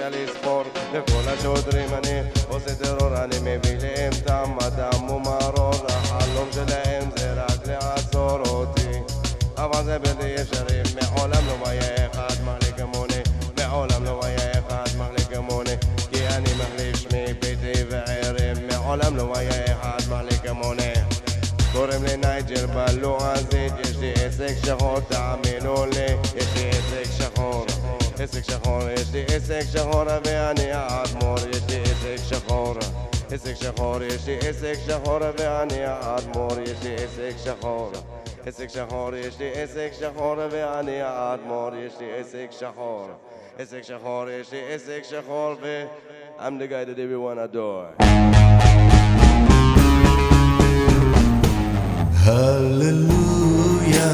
[0.05, 0.63] על לספור.
[0.93, 7.67] לכל השוטרים אני עושה טרור, אני מביא להם טעם, הדם ומרור, החלום שלהם זה רק
[7.67, 8.99] לעצור אותי.
[9.57, 12.44] אבל זה בלתי אפשרי, מעולם לא היה אחד
[25.01, 27.67] תאמינו לי, יש לי עסק שחור.
[28.19, 32.75] עסק שחור, יש לי עסק שחור ואני האדמו"ר, יש לי עסק שחור.
[33.31, 37.93] עסק שחור, יש לי עסק שחור ואני האדמו"ר, יש לי עסק שחור.
[38.47, 43.09] עסק שחור, יש לי עסק שחור ואני האדמו"ר, יש לי עסק שחור.
[43.59, 45.85] עסק שחור, יש לי עסק שחור ו...
[46.39, 47.95] I'm the guy that everyone adore.
[53.15, 54.09] הללויה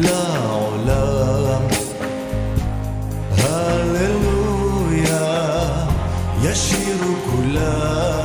[0.00, 1.62] לעולם,
[3.38, 4.80] הללויה
[6.42, 8.19] ישירו כולם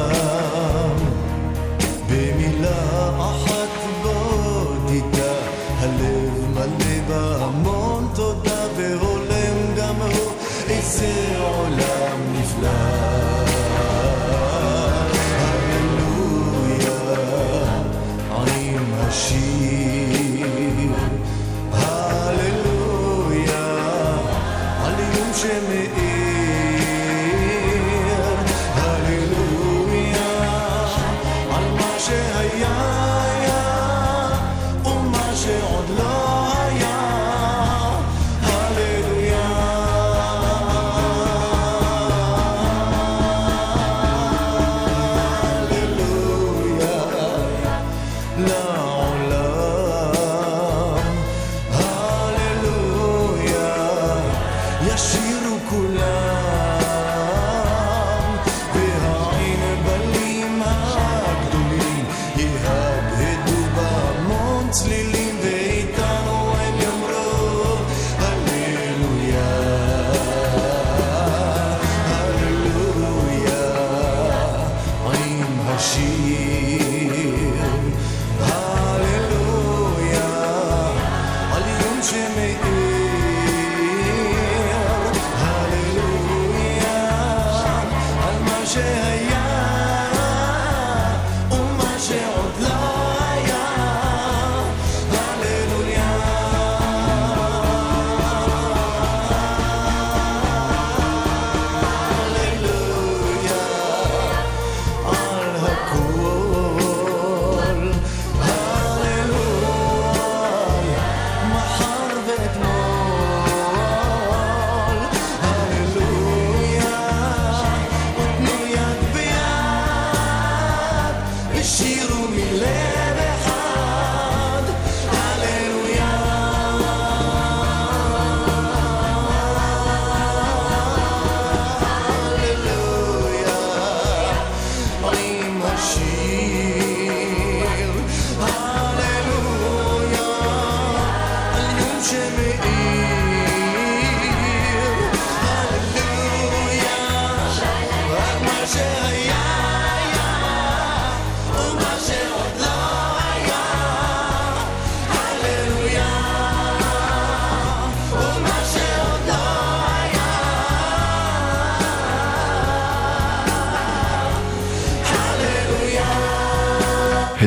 [82.26, 82.95] יום שמאיר,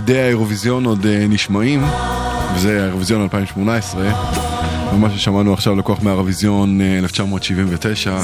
[0.09, 1.83] הדי האירוויזיון עוד אה, נשמעים,
[2.55, 4.13] וזה האירוויזיון 2018,
[4.95, 8.17] ומה ששמענו עכשיו לקוח מהאירוויזיון אה, 1979.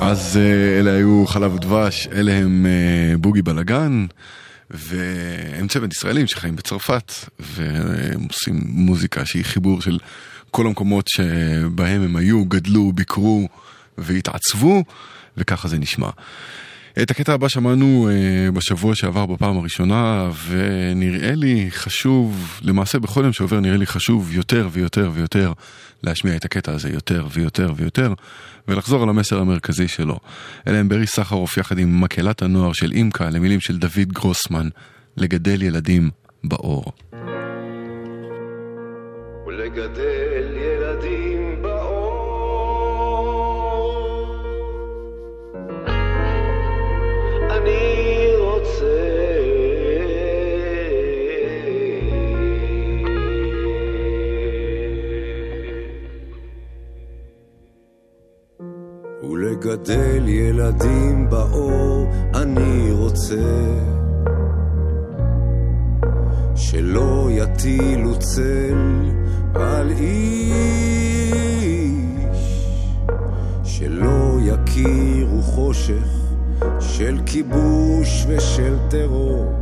[0.00, 4.06] אז אה, אלה היו חלב ודבש, אלה הם אה, בוגי בלאגן,
[4.70, 9.98] והם צוות ישראלים שחיים בצרפת, והם עושים מוזיקה שהיא חיבור של
[10.50, 13.48] כל המקומות שבהם הם היו, גדלו, ביקרו
[13.98, 14.84] והתעצבו,
[15.36, 16.10] וככה זה נשמע.
[17.02, 23.32] את הקטע הבא שמענו אה, בשבוע שעבר בפעם הראשונה, ונראה לי חשוב, למעשה בכל יום
[23.32, 25.52] שעובר נראה לי חשוב יותר ויותר ויותר
[26.02, 28.14] להשמיע את הקטע הזה יותר ויותר ויותר,
[28.68, 30.18] ולחזור על המסר המרכזי שלו.
[30.66, 34.68] אלה הם ברי סחרוף יחד עם מקהלת הנוער של אימקה למילים של דוד גרוסמן,
[35.16, 36.10] לגדל ילדים
[36.44, 36.92] באור.
[39.46, 40.23] ולגדל
[59.34, 63.34] ולגדל ילדים באור אני רוצה
[66.56, 69.10] שלא יטילו צל
[69.54, 71.24] על איש
[73.64, 76.08] שלא יכירו חושך
[76.80, 79.52] של כיבוש ושל טרור.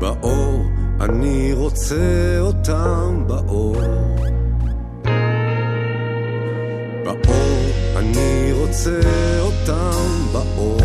[0.00, 0.64] באור
[1.00, 3.76] אני רוצה אותם באור.
[7.04, 7.51] באור
[8.72, 9.00] רוצה
[9.40, 10.80] אותם באור.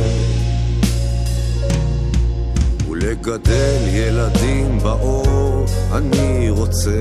[2.90, 7.00] ולגדל ילדים באור אני רוצה.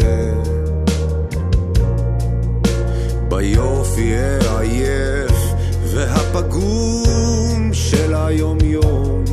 [3.28, 5.36] ביופי העייף
[5.94, 9.24] והפגום של היום-יום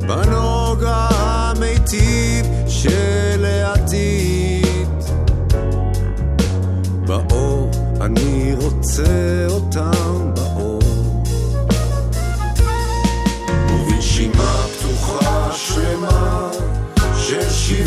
[0.00, 4.88] בנוגע המיטיב של העתיד.
[7.06, 7.70] באור
[8.00, 9.99] אני רוצה אותם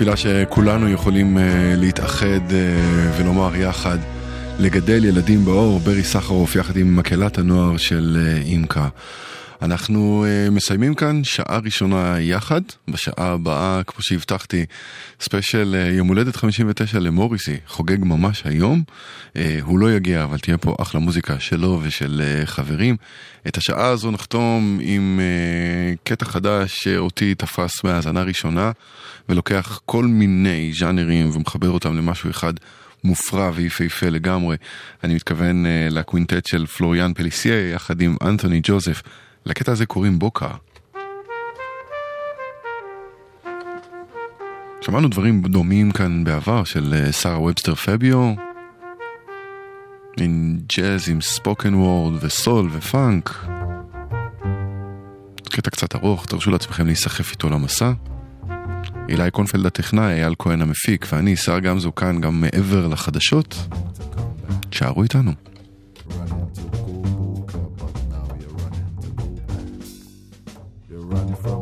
[0.00, 1.40] תפילה שכולנו יכולים uh,
[1.76, 2.52] להתאחד uh,
[3.20, 3.98] ולומר יחד,
[4.58, 8.88] לגדל ילדים באור, ברי סחרוף יחד עם מקהלת הנוער של uh, אימקה.
[9.62, 14.66] אנחנו uh, מסיימים כאן שעה ראשונה יחד, בשעה הבאה, כמו שהבטחתי,
[15.20, 18.82] ספיישל uh, יום הולדת 59 למוריסי, חוגג ממש היום.
[19.28, 22.96] Uh, הוא לא יגיע, אבל תהיה פה אחלה מוזיקה שלו ושל חברים.
[23.48, 25.20] את השעה הזו נחתום עם
[26.04, 28.70] קטע חדש שאותי תפס מהאזנה ראשונה,
[29.28, 32.52] ולוקח כל מיני ז'אנרים ומחבר אותם למשהו אחד.
[33.04, 34.56] מופרע ויפהפה לגמרי.
[35.04, 39.02] אני מתכוון uh, לקווינטט של פלוריאן פליסייה יחד עם אנתוני ג'וזף.
[39.46, 40.48] לקטע הזה קוראים בוקה.
[44.80, 48.34] שמענו דברים דומים כאן בעבר של אה, שרה ובסטר פביו,
[50.16, 53.46] עם ג'אז עם ספוקן וורד וסול ופאנק.
[55.50, 57.92] קטע קצת ארוך, תרשו לעצמכם להיסחף איתו למסע.
[59.08, 63.56] אילי קונפלד הטכנאי, אייל כהן המפיק, ואני, שר גמזו כאן גם מעבר לחדשות.
[64.70, 65.32] תשארו איתנו.
[66.10, 66.49] running
[71.10, 71.59] running from.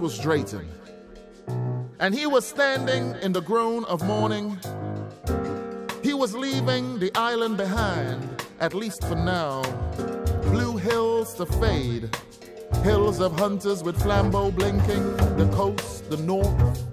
[0.00, 0.66] Was Drayton.
[1.98, 4.58] And he was standing in the groan of morning.
[6.02, 9.60] He was leaving the island behind, at least for now.
[10.44, 12.08] Blue hills to fade,
[12.82, 16.86] hills of hunters with flambeau blinking, the coast, the north,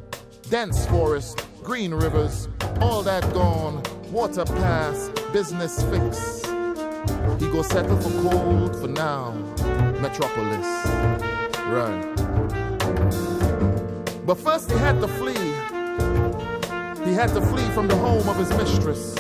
[0.50, 2.50] dense forest, green rivers,
[2.82, 3.82] all that gone,
[4.12, 6.42] water pass, business fix.
[7.40, 9.32] He go settle for cold for now,
[10.02, 10.68] metropolis.
[11.70, 12.17] Right.
[14.28, 15.54] But first he had to flee.
[17.08, 19.16] He had to flee from the home of his mistress.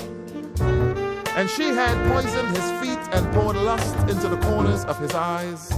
[1.37, 5.71] And she had poisoned his feet and poured lust into the corners of his eyes.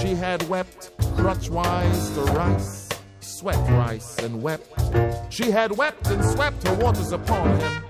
[0.00, 4.70] She had wept crutchwise to rice, sweat rice and wept.
[5.30, 7.82] She had wept and swept her waters upon him.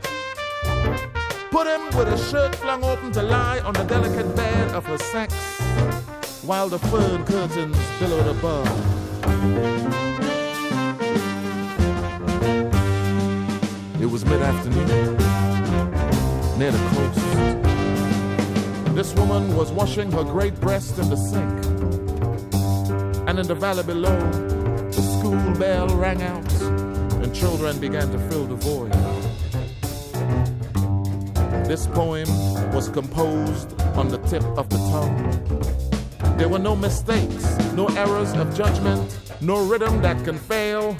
[1.50, 4.96] Put him with his shirt flung open to lie on the delicate bed of her
[4.96, 5.34] sex,
[6.46, 9.11] while the fern curtains billowed above.
[14.00, 15.16] It was mid afternoon,
[16.58, 17.20] near the coast.
[18.94, 21.64] This woman was washing her great breast in the sink.
[23.28, 24.16] And in the valley below,
[24.90, 26.52] the school bell rang out,
[27.22, 28.92] and children began to fill the void.
[31.66, 32.28] This poem
[32.72, 36.36] was composed on the tip of the tongue.
[36.36, 40.96] There were no mistakes, no errors of judgment, no rhythm that can fail.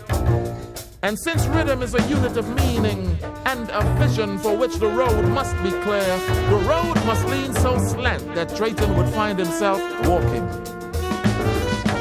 [1.03, 3.17] And since rhythm is a unit of meaning
[3.47, 6.19] and a vision for which the road must be clear,
[6.51, 10.43] the road must lean so slant that Drayton would find himself walking.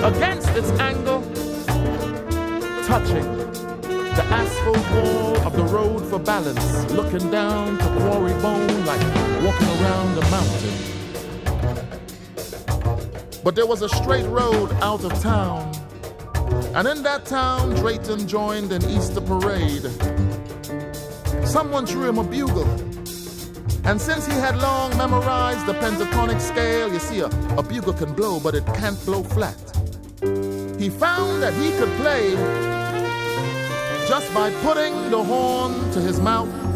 [0.03, 1.21] Against its angle,
[2.85, 3.37] touching
[4.15, 9.01] the asphalt wall of the road for balance, looking down to quarry bone like
[9.43, 10.91] walking around a mountain.
[13.43, 15.70] But there was a straight road out of town.
[16.73, 19.83] And in that town, Drayton joined an Easter parade.
[21.45, 22.69] Someone threw him a bugle.
[23.83, 27.25] And since he had long memorized the pentatonic scale, you see, a,
[27.57, 29.59] a bugle can blow, but it can't blow flat.
[30.79, 32.35] He found that he could play
[34.07, 36.70] just by putting the horn to his mouth.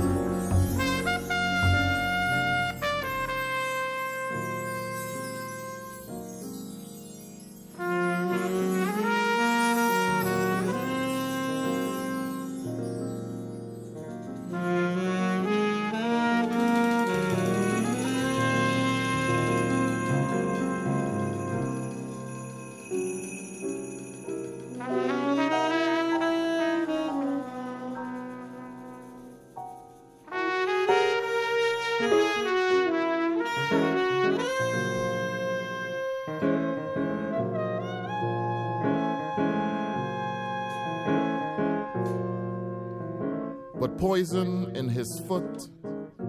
[44.16, 45.68] Poison in his foot,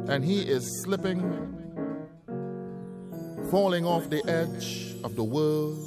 [0.09, 1.21] and he is slipping,
[3.49, 5.79] falling off the edge of the world.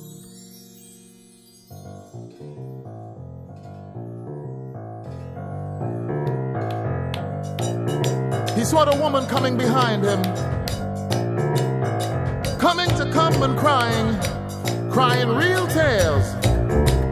[8.57, 10.23] He saw the woman coming behind him,
[12.59, 14.17] coming to come and crying,
[14.89, 17.08] crying real tears.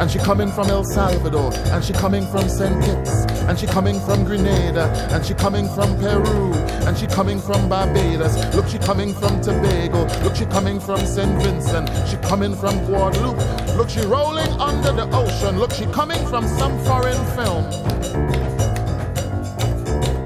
[0.00, 2.82] And she coming from El Salvador, and she coming from St.
[2.82, 6.54] Kitts, and she coming from Grenada, and she coming from Peru,
[6.86, 8.34] and she coming from Barbados.
[8.54, 10.06] Look, she coming from Tobago.
[10.24, 11.30] Look, she coming from St.
[11.42, 11.90] Vincent.
[12.08, 13.76] She coming from Guadeloupe.
[13.76, 15.58] Look, she rolling under the ocean.
[15.58, 17.70] Look, she coming from some foreign film.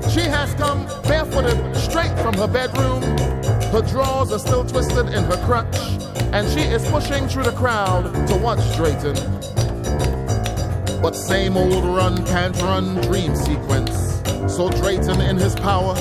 [0.09, 3.03] She has come barefooted straight from her bedroom.
[3.73, 5.77] Her drawers are still twisted in her crutch,
[6.33, 9.17] and she is pushing through the crowd to watch Drayton.
[11.05, 14.23] But same old run, can't run dream sequence.
[14.49, 15.95] So Drayton in his power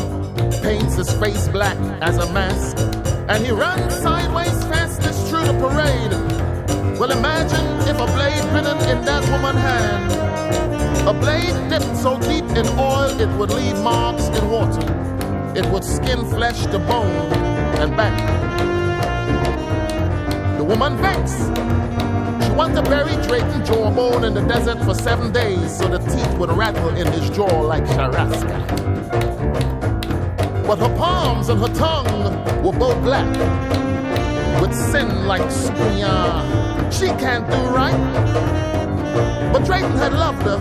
[0.62, 2.78] paints his face black as a mask,
[3.28, 6.14] and he runs sideways fastest through the parade.
[6.98, 11.10] Well, imagine if a blade bitten in that woman's hand.
[11.10, 14.88] A blade dipped so deep in oil it would leave marks in water.
[15.54, 17.34] It would skin flesh to bone
[17.82, 18.18] and back.
[20.58, 22.13] The woman vexed.
[22.53, 26.33] She wanted to bury Drayton jawbone in the desert for seven days so the teeth
[26.39, 28.59] would rattle in his jaw like Sharaska.
[30.67, 33.29] But her palms and her tongue were both black
[34.61, 36.17] with sin like Squia.
[36.93, 38.01] She can't do right.
[39.53, 40.59] But Drayton had loved her,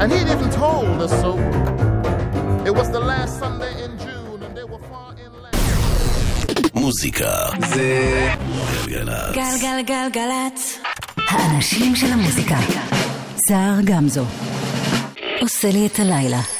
[0.00, 1.30] and he'd even told her so.
[2.66, 5.56] It was the last Sunday in June, and they were far inland.
[6.74, 7.32] מוזיקה
[7.68, 7.90] זה
[8.86, 9.34] גלגלצ.
[9.34, 10.78] גלגלגלגלצ.
[11.45, 12.57] האנשים של המוזיקה.
[13.47, 14.25] סער גמזו.
[15.41, 16.54] עושה לי את הלילה.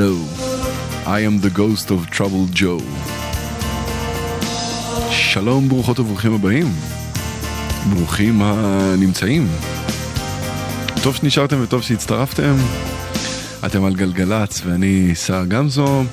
[0.00, 0.16] Hello,
[1.06, 2.82] I am the ghost of troubled Joe.
[5.10, 6.66] שלום, ברוכות וברוכים הבאים.
[7.90, 9.48] ברוכים הנמצאים.
[11.02, 12.54] טוב שנשארתם וטוב שהצטרפתם.
[13.66, 16.04] אתם על גלגלצ ואני סער גמזו.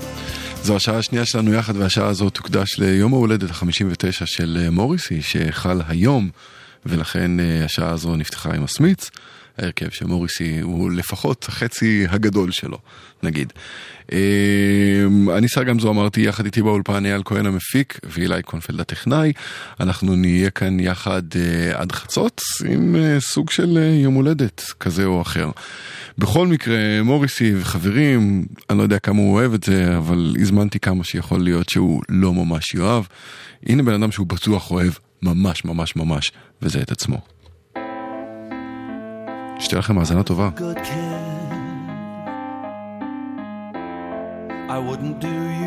[0.64, 6.30] זו השעה השנייה שלנו יחד והשעה הזאת תוקדש ליום ההולדת ה-59 של מוריסי שחל היום
[6.86, 9.10] ולכן אה, השעה הזו נפתחה עם הסמיץ.
[9.58, 12.78] ההרכב של מוריסי הוא לפחות החצי הגדול שלו,
[13.24, 13.54] נגיד.
[14.12, 14.18] אה,
[15.38, 19.34] אני שר גמזו אמרתי יחד איתי באולפן אייל כהן המפיק ואילי קונפלד הטכנאי.
[19.80, 25.06] אנחנו נהיה כאן יחד אה, עד חצות עם אה, סוג של אה, יום הולדת כזה
[25.06, 25.50] או אחר.
[26.18, 31.04] בכל מקרה, מוריסי וחברים, אני לא יודע כמה הוא אוהב את זה, אבל הזמנתי כמה
[31.04, 33.04] שיכול להיות שהוא לא ממש יאהב.
[33.66, 36.32] הנה בן אדם שהוא בטוח אוהב ממש ממש ממש,
[36.62, 37.37] וזה את עצמו.
[39.60, 40.50] שתהיה לכם האזנה טובה.
[44.70, 45.67] I wouldn't do you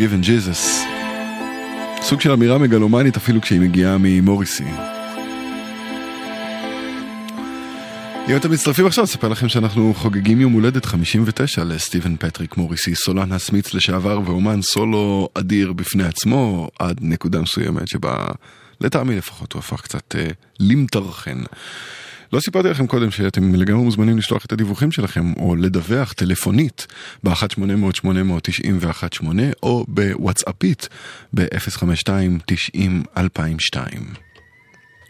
[0.00, 0.86] forgiven Jesus.
[2.02, 4.64] סוג של אמירה מגלומנית אפילו כשהיא מגיעה ממוריסי.
[8.28, 13.32] אם אתם מצטרפים עכשיו, אספר לכם שאנחנו חוגגים יום הולדת 59 לסטיבן פטריק מוריסי, סולן
[13.32, 18.26] הסמיץ לשעבר ואומן סולו אדיר בפני עצמו, עד נקודה מסוימת שבה,
[18.80, 20.26] לטעמי לפחות, הוא הפך קצת אה,
[20.60, 21.42] למטרחן.
[22.32, 26.86] לא סיפרתי לכם קודם שאתם לגמרי מוזמנים לשלוח את הדיווחים שלכם, או לדווח טלפונית
[27.24, 29.24] ב-1-800-891-8,
[29.62, 30.88] או בוואטסאפית
[31.34, 33.78] ב-052-90-2002.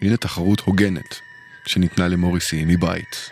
[0.02, 1.20] הנה תחרות הוגנת
[1.66, 3.30] שניתנה למוריסי מבית.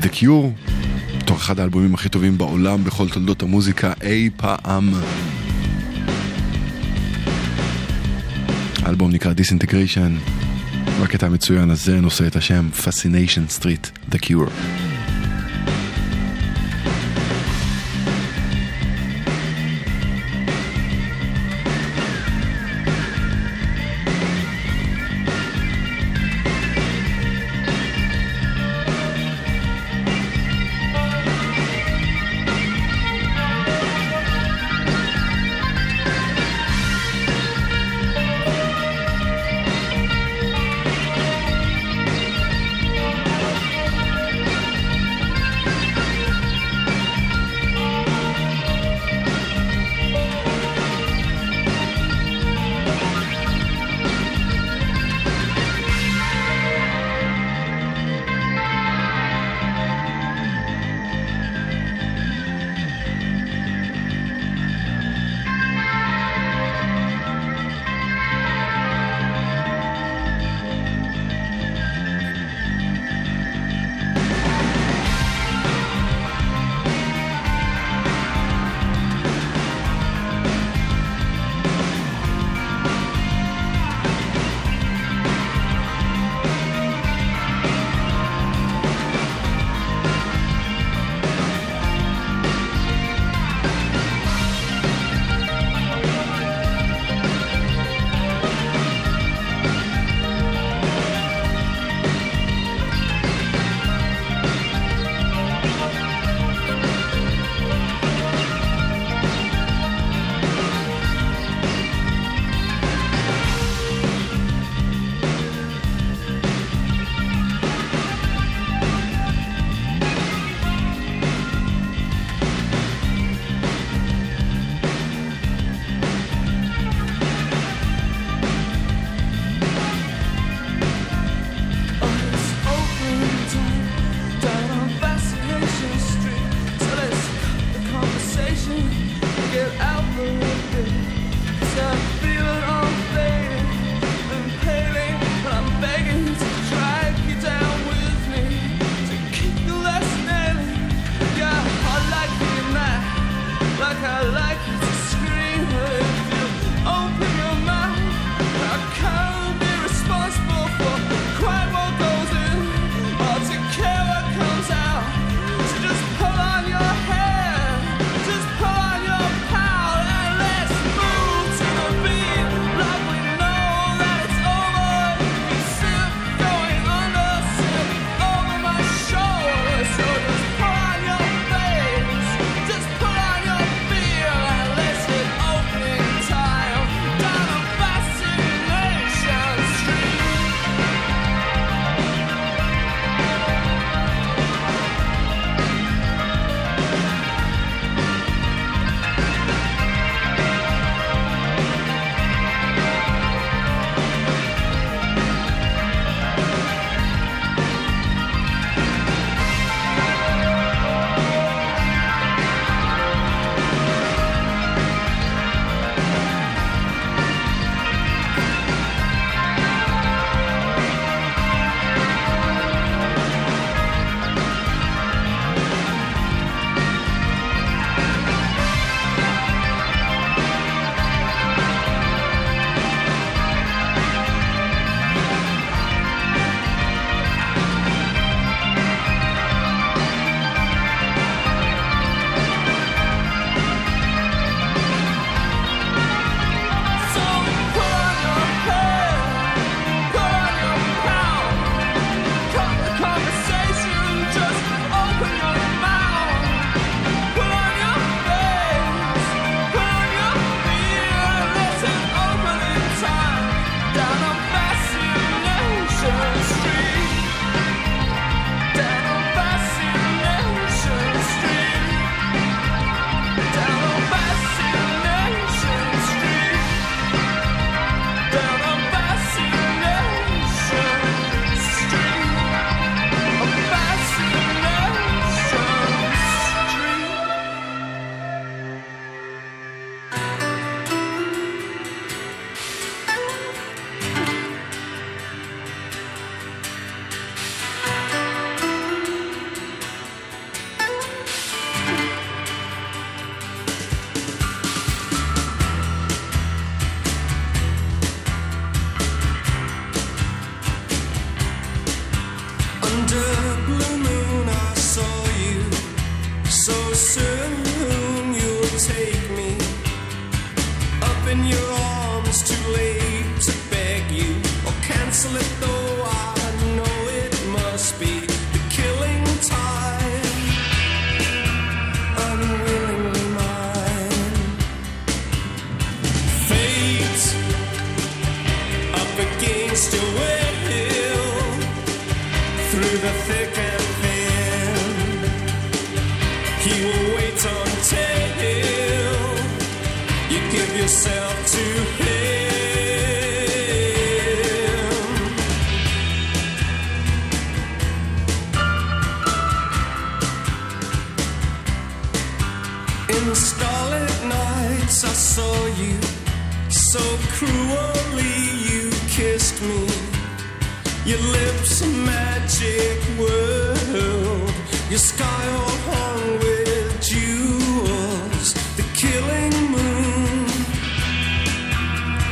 [0.00, 0.70] The Cure,
[1.18, 4.90] בתור אחד האלבומים הכי טובים בעולם בכל תולדות המוזיקה אי פעם.
[8.82, 10.10] האלבום נקרא Disintegration,
[11.00, 14.50] והקטע המצוין הזה נושא את השם Fascination Street, The Cure.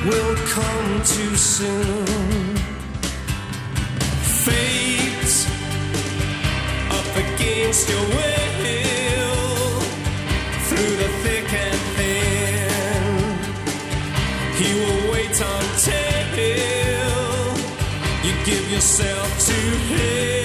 [0.09, 2.57] Will come too soon.
[4.45, 5.35] Fate
[6.99, 9.81] up against your will
[10.67, 13.39] through the thick and thin.
[14.61, 16.09] He will wait until
[18.25, 19.55] you give yourself to
[19.93, 20.38] him.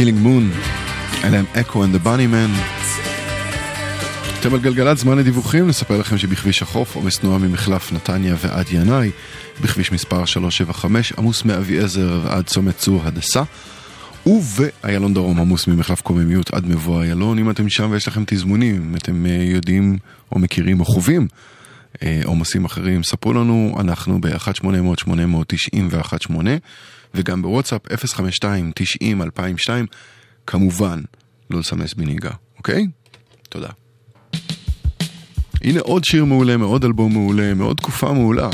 [0.00, 0.50] Killing Moon,
[1.24, 2.50] אלה הם Echo and the Bunnymen.
[4.40, 9.10] אתם על גלגלת זמן לדיווחים, נספר לכם שבכביש החוף עומס תנועה ממחלף נתניה ועד ינאי,
[9.60, 13.42] בכביש מספר 375 עמוס מאביעזר ועד צומת צור הדסה,
[14.26, 18.96] ובאיילון דרום עמוס ממחלף קוממיות עד מבוא איילון, אם אתם שם ויש לכם תזמונים, אם
[18.96, 19.98] אתם אה, יודעים
[20.32, 21.28] או מכירים או חווים
[22.02, 26.34] אה, עומסים אחרים, ספרו לנו, אנחנו ב-1800-891-8
[27.14, 27.92] וגם בוואטסאפ 052-90-2002,
[30.46, 31.00] כמובן,
[31.50, 32.86] לא לסמס בנהיגה, אוקיי?
[33.48, 33.68] תודה.
[35.64, 38.48] הנה עוד שיר מעולה, מעוד אלבום מעולה, מעוד תקופה מעולה.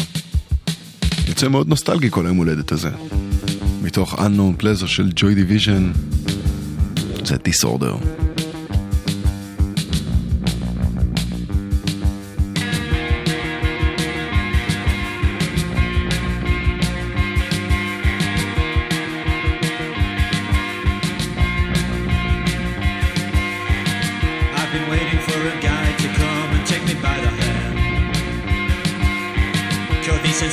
[1.28, 2.90] יוצא מאוד נוסטלגי כל היום הולדת הזה.
[3.82, 5.92] מתוך Unknown Pleasures של ג'וי דיוויז'ן,
[7.24, 8.25] זה Disorder.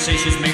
[0.04, 0.53] say she's making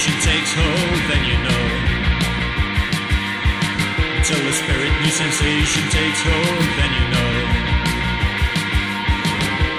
[0.00, 1.66] passion takes hold, then you know.
[4.24, 7.32] Till the spirit, new sensation takes hold, then you know.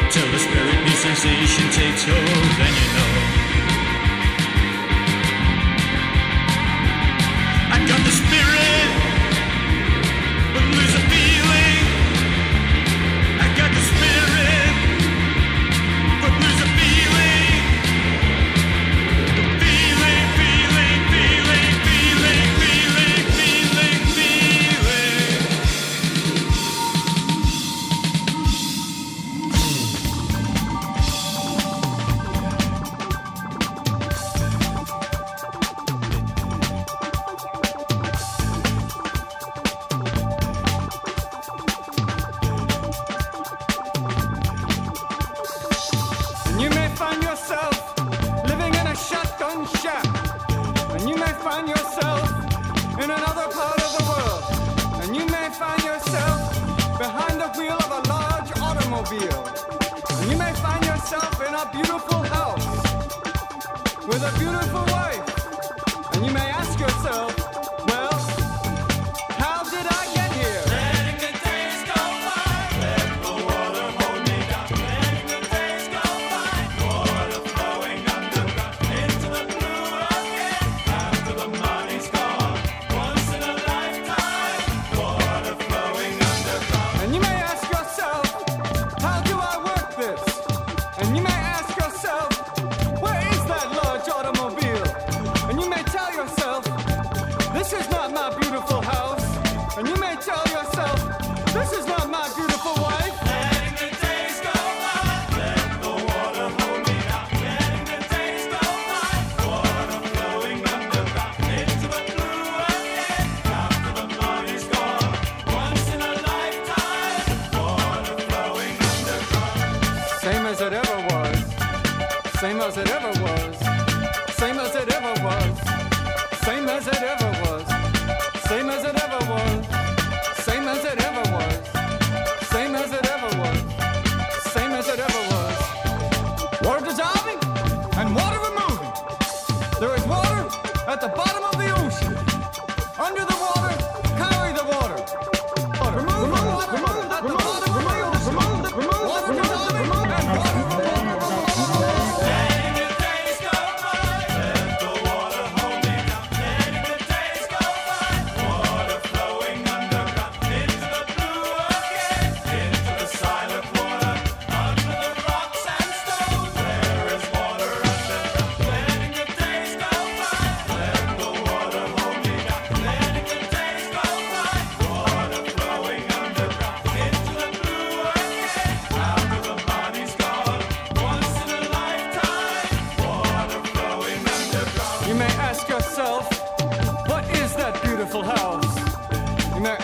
[0.04, 3.41] Until the spirit, new sensation takes hold, then you know.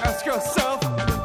[0.08, 1.17] ask yourself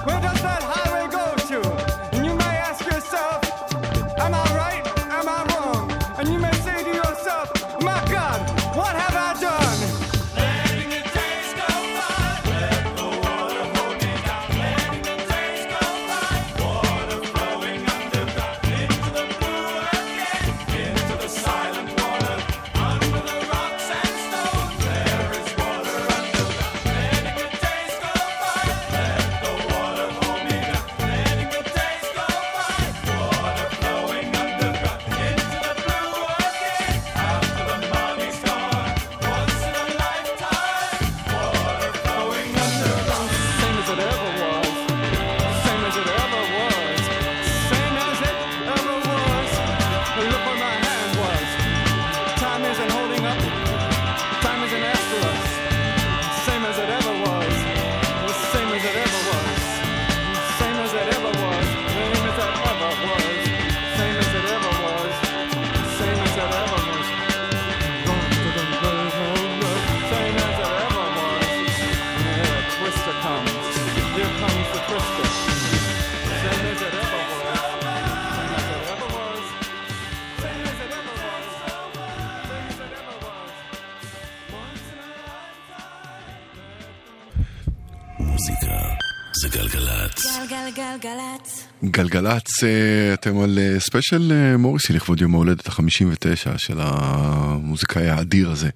[92.02, 98.50] גלגלצ, אה, אתם על אה, ספיישל אה, מוריסי לכבוד יום ההולדת ה-59 של המוזיקאי האדיר
[98.50, 98.70] הזה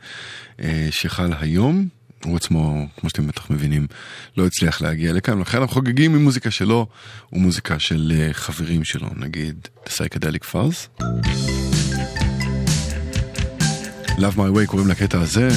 [0.90, 1.88] שחל היום.
[2.24, 3.86] הוא עצמו, כמו שאתם בטח מבינים,
[4.36, 6.86] לא הצליח להגיע לכאן, לכן אנחנו חוגגים עם מוזיקה שלו
[7.32, 10.88] ומוזיקה של חברים שלו, נגיד Psychedelic Furs.
[14.08, 15.48] Love My Way קוראים לקטע הזה.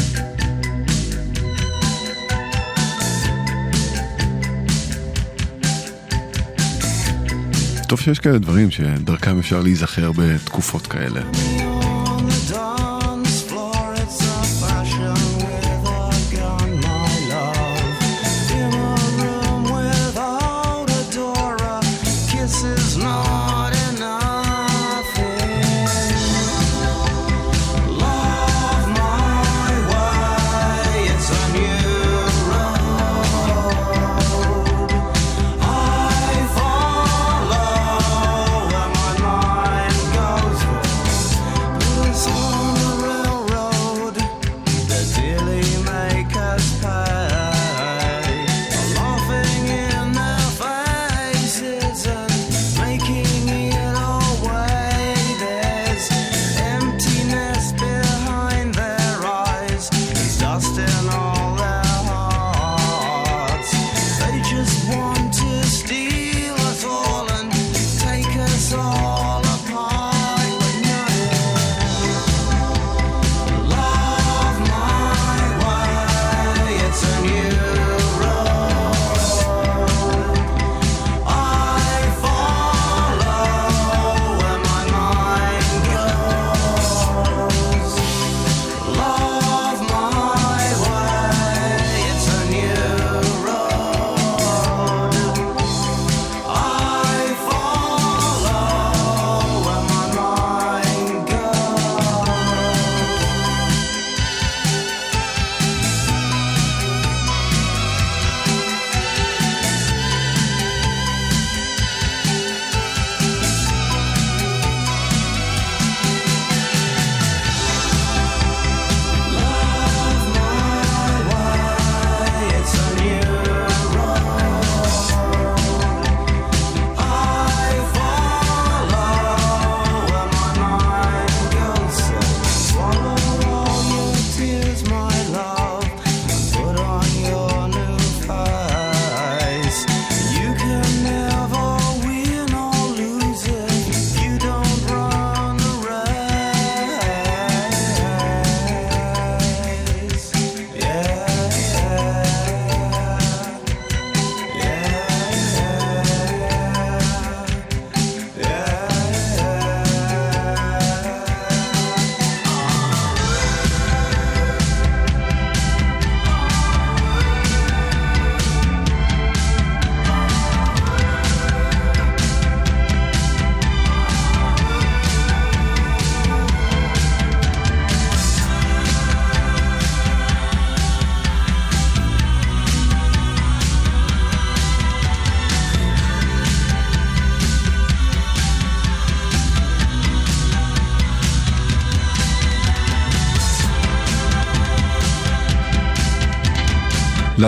[7.89, 11.21] טוב שיש כאלה דברים שדרכם אפשר להיזכר בתקופות כאלה.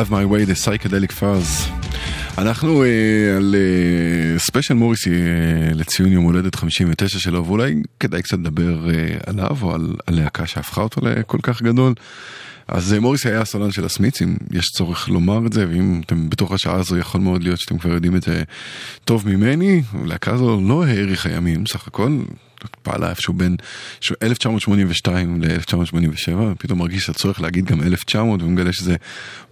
[0.02, 1.72] Love My Way, The Psychedelic Fuzz.
[2.38, 2.88] אנחנו אה,
[3.38, 3.56] על
[4.38, 9.76] ספיישל מוריסי אה, לציון יום הולדת 59 שלו, ואולי כדאי קצת לדבר אה, עליו או
[9.76, 11.94] על הלהקה שהפכה אותו לכל כך גדול.
[12.68, 16.52] אז אה, מוריסי היה הסולן של הסמיצים, יש צורך לומר את זה, ואם אתם בתוך
[16.52, 18.44] השעה הזו יכול מאוד להיות שאתם כבר יודעים את זה
[19.06, 22.20] טוב ממני, הלהקה הזו לא האריכה ימים, סך הכל
[22.84, 23.56] פעלה איפשהו בין
[24.24, 28.96] 1982 ל-1987, פתאום מרגיש הצורך להגיד גם 1900 ומגלה שזה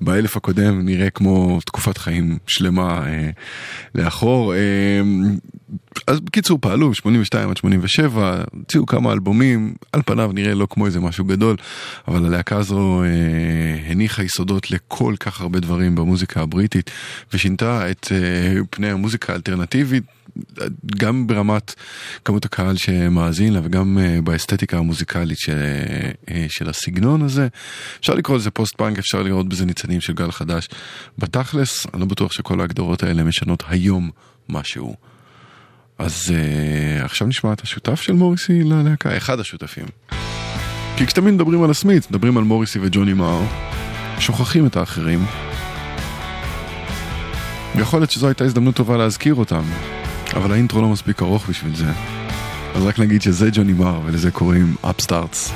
[0.01, 3.29] באלף הקודם נראה כמו תקופת חיים שלמה אה,
[3.95, 4.53] לאחור.
[4.53, 5.01] אה,
[6.07, 10.99] אז בקיצור פעלו 82 עד 87, הוציאו כמה אלבומים, על פניו נראה לא כמו איזה
[10.99, 11.55] משהו גדול,
[12.07, 16.91] אבל הלהקה הזו אה, הניחה יסודות לכל כך הרבה דברים במוזיקה הבריטית
[17.33, 20.03] ושינתה את אה, פני המוזיקה האלטרנטיבית.
[20.97, 21.75] גם ברמת
[22.25, 25.57] כמות הקהל שמאזין לה וגם אה, באסתטיקה המוזיקלית של,
[26.29, 27.47] אה, של הסגנון הזה.
[27.99, 30.69] אפשר לקרוא לזה פוסט פאנק, אפשר לראות בזה ניצנים של גל חדש.
[31.17, 34.11] בתכלס, אני לא בטוח שכל ההגדרות האלה משנות היום
[34.49, 34.95] משהו.
[35.99, 39.85] אז uh, עכשיו נשמע את השותף של מוריסי ללהקה, אחד השותפים.
[40.97, 43.41] כי כשתמיד מדברים על הסמית, מדברים על מוריסי וג'וני מאר,
[44.19, 45.25] שוכחים את האחרים.
[47.75, 49.63] ויכול להיות שזו הייתה הזדמנות טובה להזכיר אותם,
[50.33, 51.91] אבל האינטרו לא מספיק ארוך בשביל זה.
[52.75, 55.53] אז רק נגיד שזה ג'וני מאר ולזה קוראים אפסטארטס.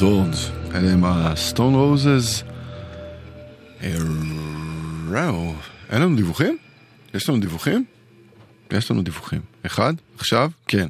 [0.00, 0.74] Adored.
[0.74, 2.42] אלה הם הסטון רוזס.
[5.10, 5.54] ראו,
[5.90, 6.58] אין לנו דיווחים?
[7.14, 7.84] יש לנו דיווחים?
[8.72, 9.40] יש לנו דיווחים.
[9.66, 10.86] אחד, עכשיו, כן.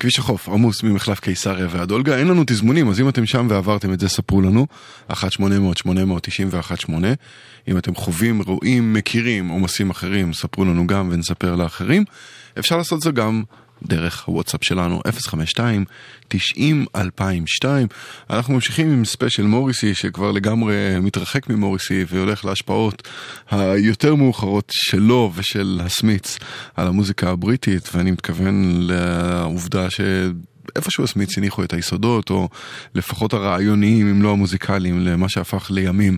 [0.00, 3.92] כביש החוף עמוס ממחלף קיסריה ועד אולגה, אין לנו תזמונים, אז אם אתם שם ועברתם
[3.92, 4.66] את זה, ספרו לנו.
[5.10, 5.14] 1-800-891-8.
[7.68, 12.04] אם אתם חווים, רואים, מכירים עומסים אחרים, ספרו לנו גם ונספר לאחרים.
[12.58, 13.42] אפשר לעשות זה גם
[13.86, 15.00] דרך הוואטסאפ שלנו,
[16.30, 16.34] 052-90-2002.
[18.30, 23.08] אנחנו ממשיכים עם ספיישל מוריסי, שכבר לגמרי מתרחק ממוריסי והולך להשפעות
[23.50, 26.38] היותר מאוחרות שלו ושל הסמיץ
[26.76, 30.00] על המוזיקה הבריטית, ואני מתכוון לעובדה ש...
[30.76, 32.48] איפשהו הסמיץ הניחו את היסודות, או
[32.94, 36.16] לפחות הרעיוניים, אם לא המוזיקליים, למה שהפך לימים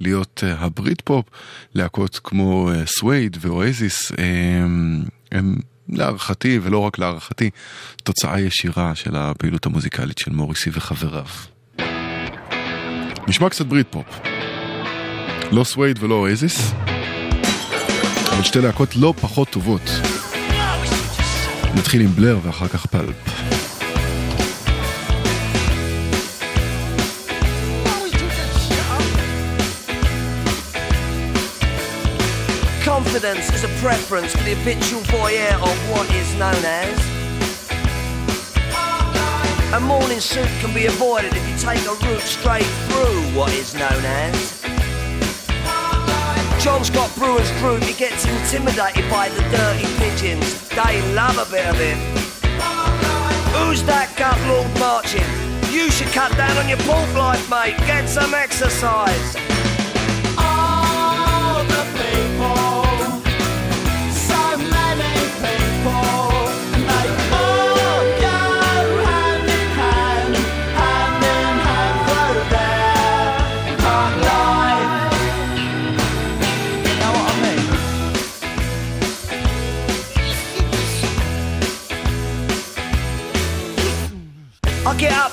[0.00, 1.26] להיות אה, הבריטפופ,
[1.74, 5.56] להקות כמו אה, סווייד ואואזיס, הם, הם
[5.88, 7.50] להערכתי, ולא רק להערכתי,
[8.02, 11.26] תוצאה ישירה של הפעילות המוזיקלית של מוריסי וחבריו.
[13.28, 14.06] נשמע קצת ברית פופ.
[15.52, 16.72] לא סווייד ולא אואזיס,
[18.32, 19.90] אבל שתי להקות לא פחות טובות.
[21.74, 23.63] נתחיל עם בלר ואחר כך פלפ.
[32.94, 36.94] Confidence is a preference for the habitual voyeur of what is known as.
[39.72, 43.74] A morning suit can be avoided if you take a route straight through what is
[43.74, 44.62] known as.
[46.62, 50.68] John's got brewer's group, he gets intimidated by the dirty pigeons.
[50.68, 51.98] They love a bit of him.
[53.58, 55.26] Who's that gut lord marching?
[55.74, 57.76] You should cut down on your pork life, mate.
[57.88, 59.34] Get some exercise.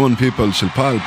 [0.00, 1.02] common people של פלפ.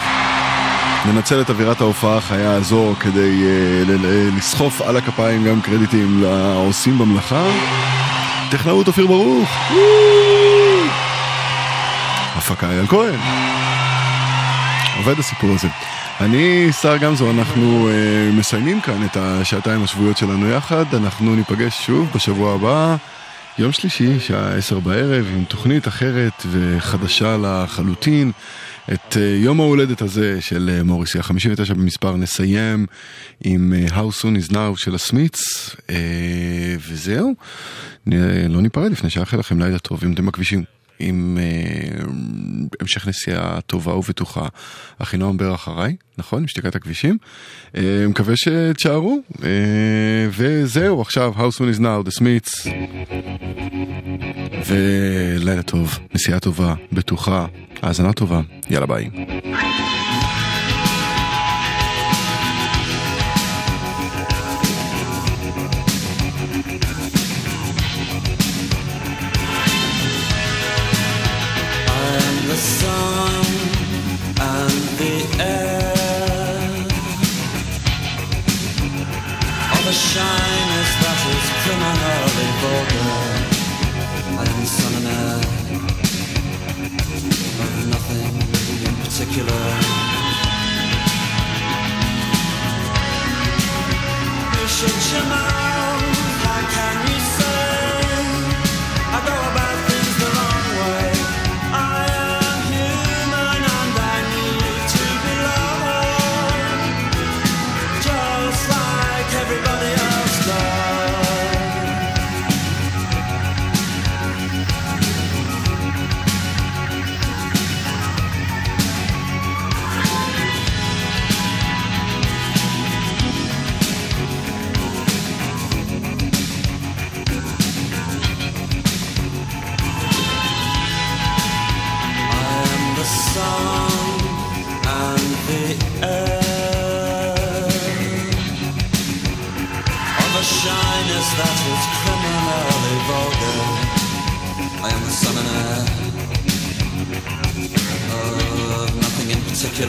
[1.05, 3.43] ננצל את אווירת ההופעה החיה הזו כדי
[3.85, 7.45] ל- לסחוף על הכפיים גם קרדיטים לעושים במלאכה.
[8.51, 9.49] טכנאות אופיר ברוך.
[12.35, 13.19] הפקה אייל כהן.
[14.97, 15.67] עובד הסיפור הזה.
[16.21, 20.85] אני, שר גמזו, אנחנו uh, מסיימים כאן את השעתיים השבועיות שלנו יחד.
[20.93, 22.95] אנחנו ניפגש שוב בשבוע הבא,
[23.57, 28.31] יום שלישי, שעה עשר בערב, עם תוכנית אחרת וחדשה לחלוטין.
[28.91, 32.85] את uh, יום ההולדת הזה של uh, מוריסי, ה-59 במספר, נסיים
[33.43, 35.35] עם uh, How Soon Is Now של הסמיץ,
[36.87, 37.33] וזהו.
[38.49, 40.63] לא ניפרד לפני שאאחל לכם לילה טוב, אם אתם בכבישים.
[40.99, 42.05] עם uh,
[42.81, 44.47] המשך נסיעה טובה ובטוחה.
[44.99, 46.39] אחינועם בר אחריי, נכון?
[46.39, 47.17] עם שתיקת הכבישים.
[47.75, 47.79] Uh,
[48.09, 49.19] מקווה שתשארו.
[50.29, 52.67] וזהו, עכשיו, How soon is now, The Smiths.
[54.67, 57.45] ולילה טוב, נסיעה טובה, בטוחה,
[57.81, 58.41] האזנה טובה.
[58.69, 59.09] יאללה ביי.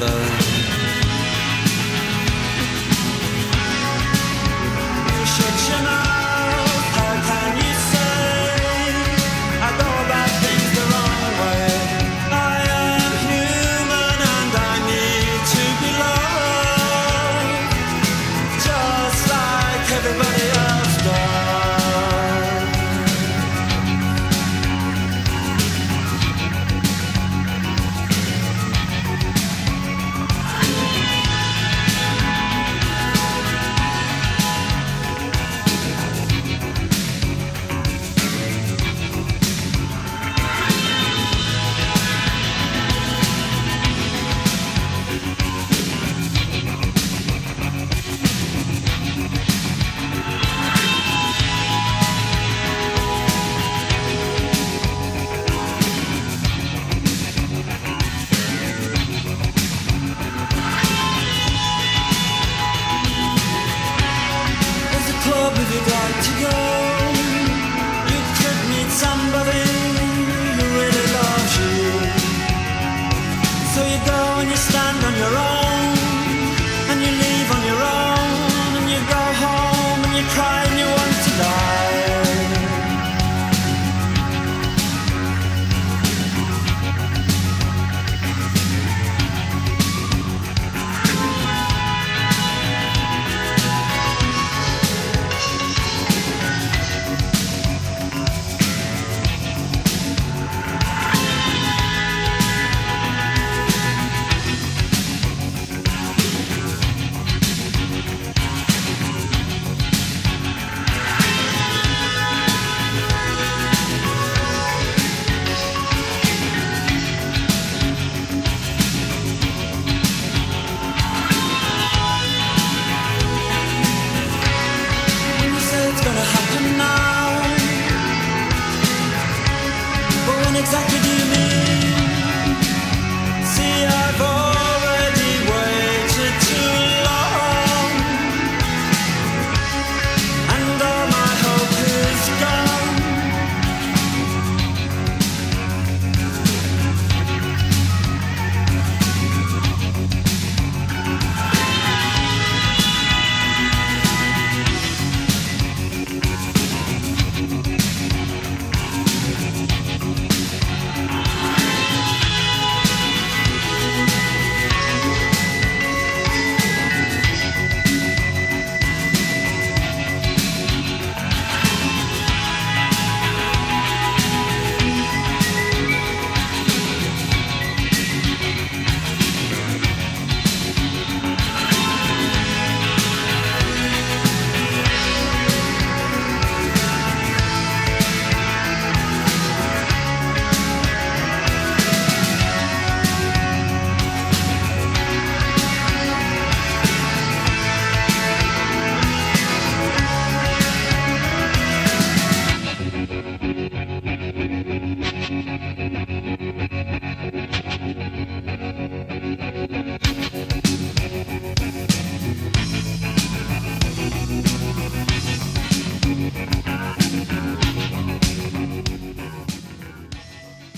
[0.00, 0.53] Particular.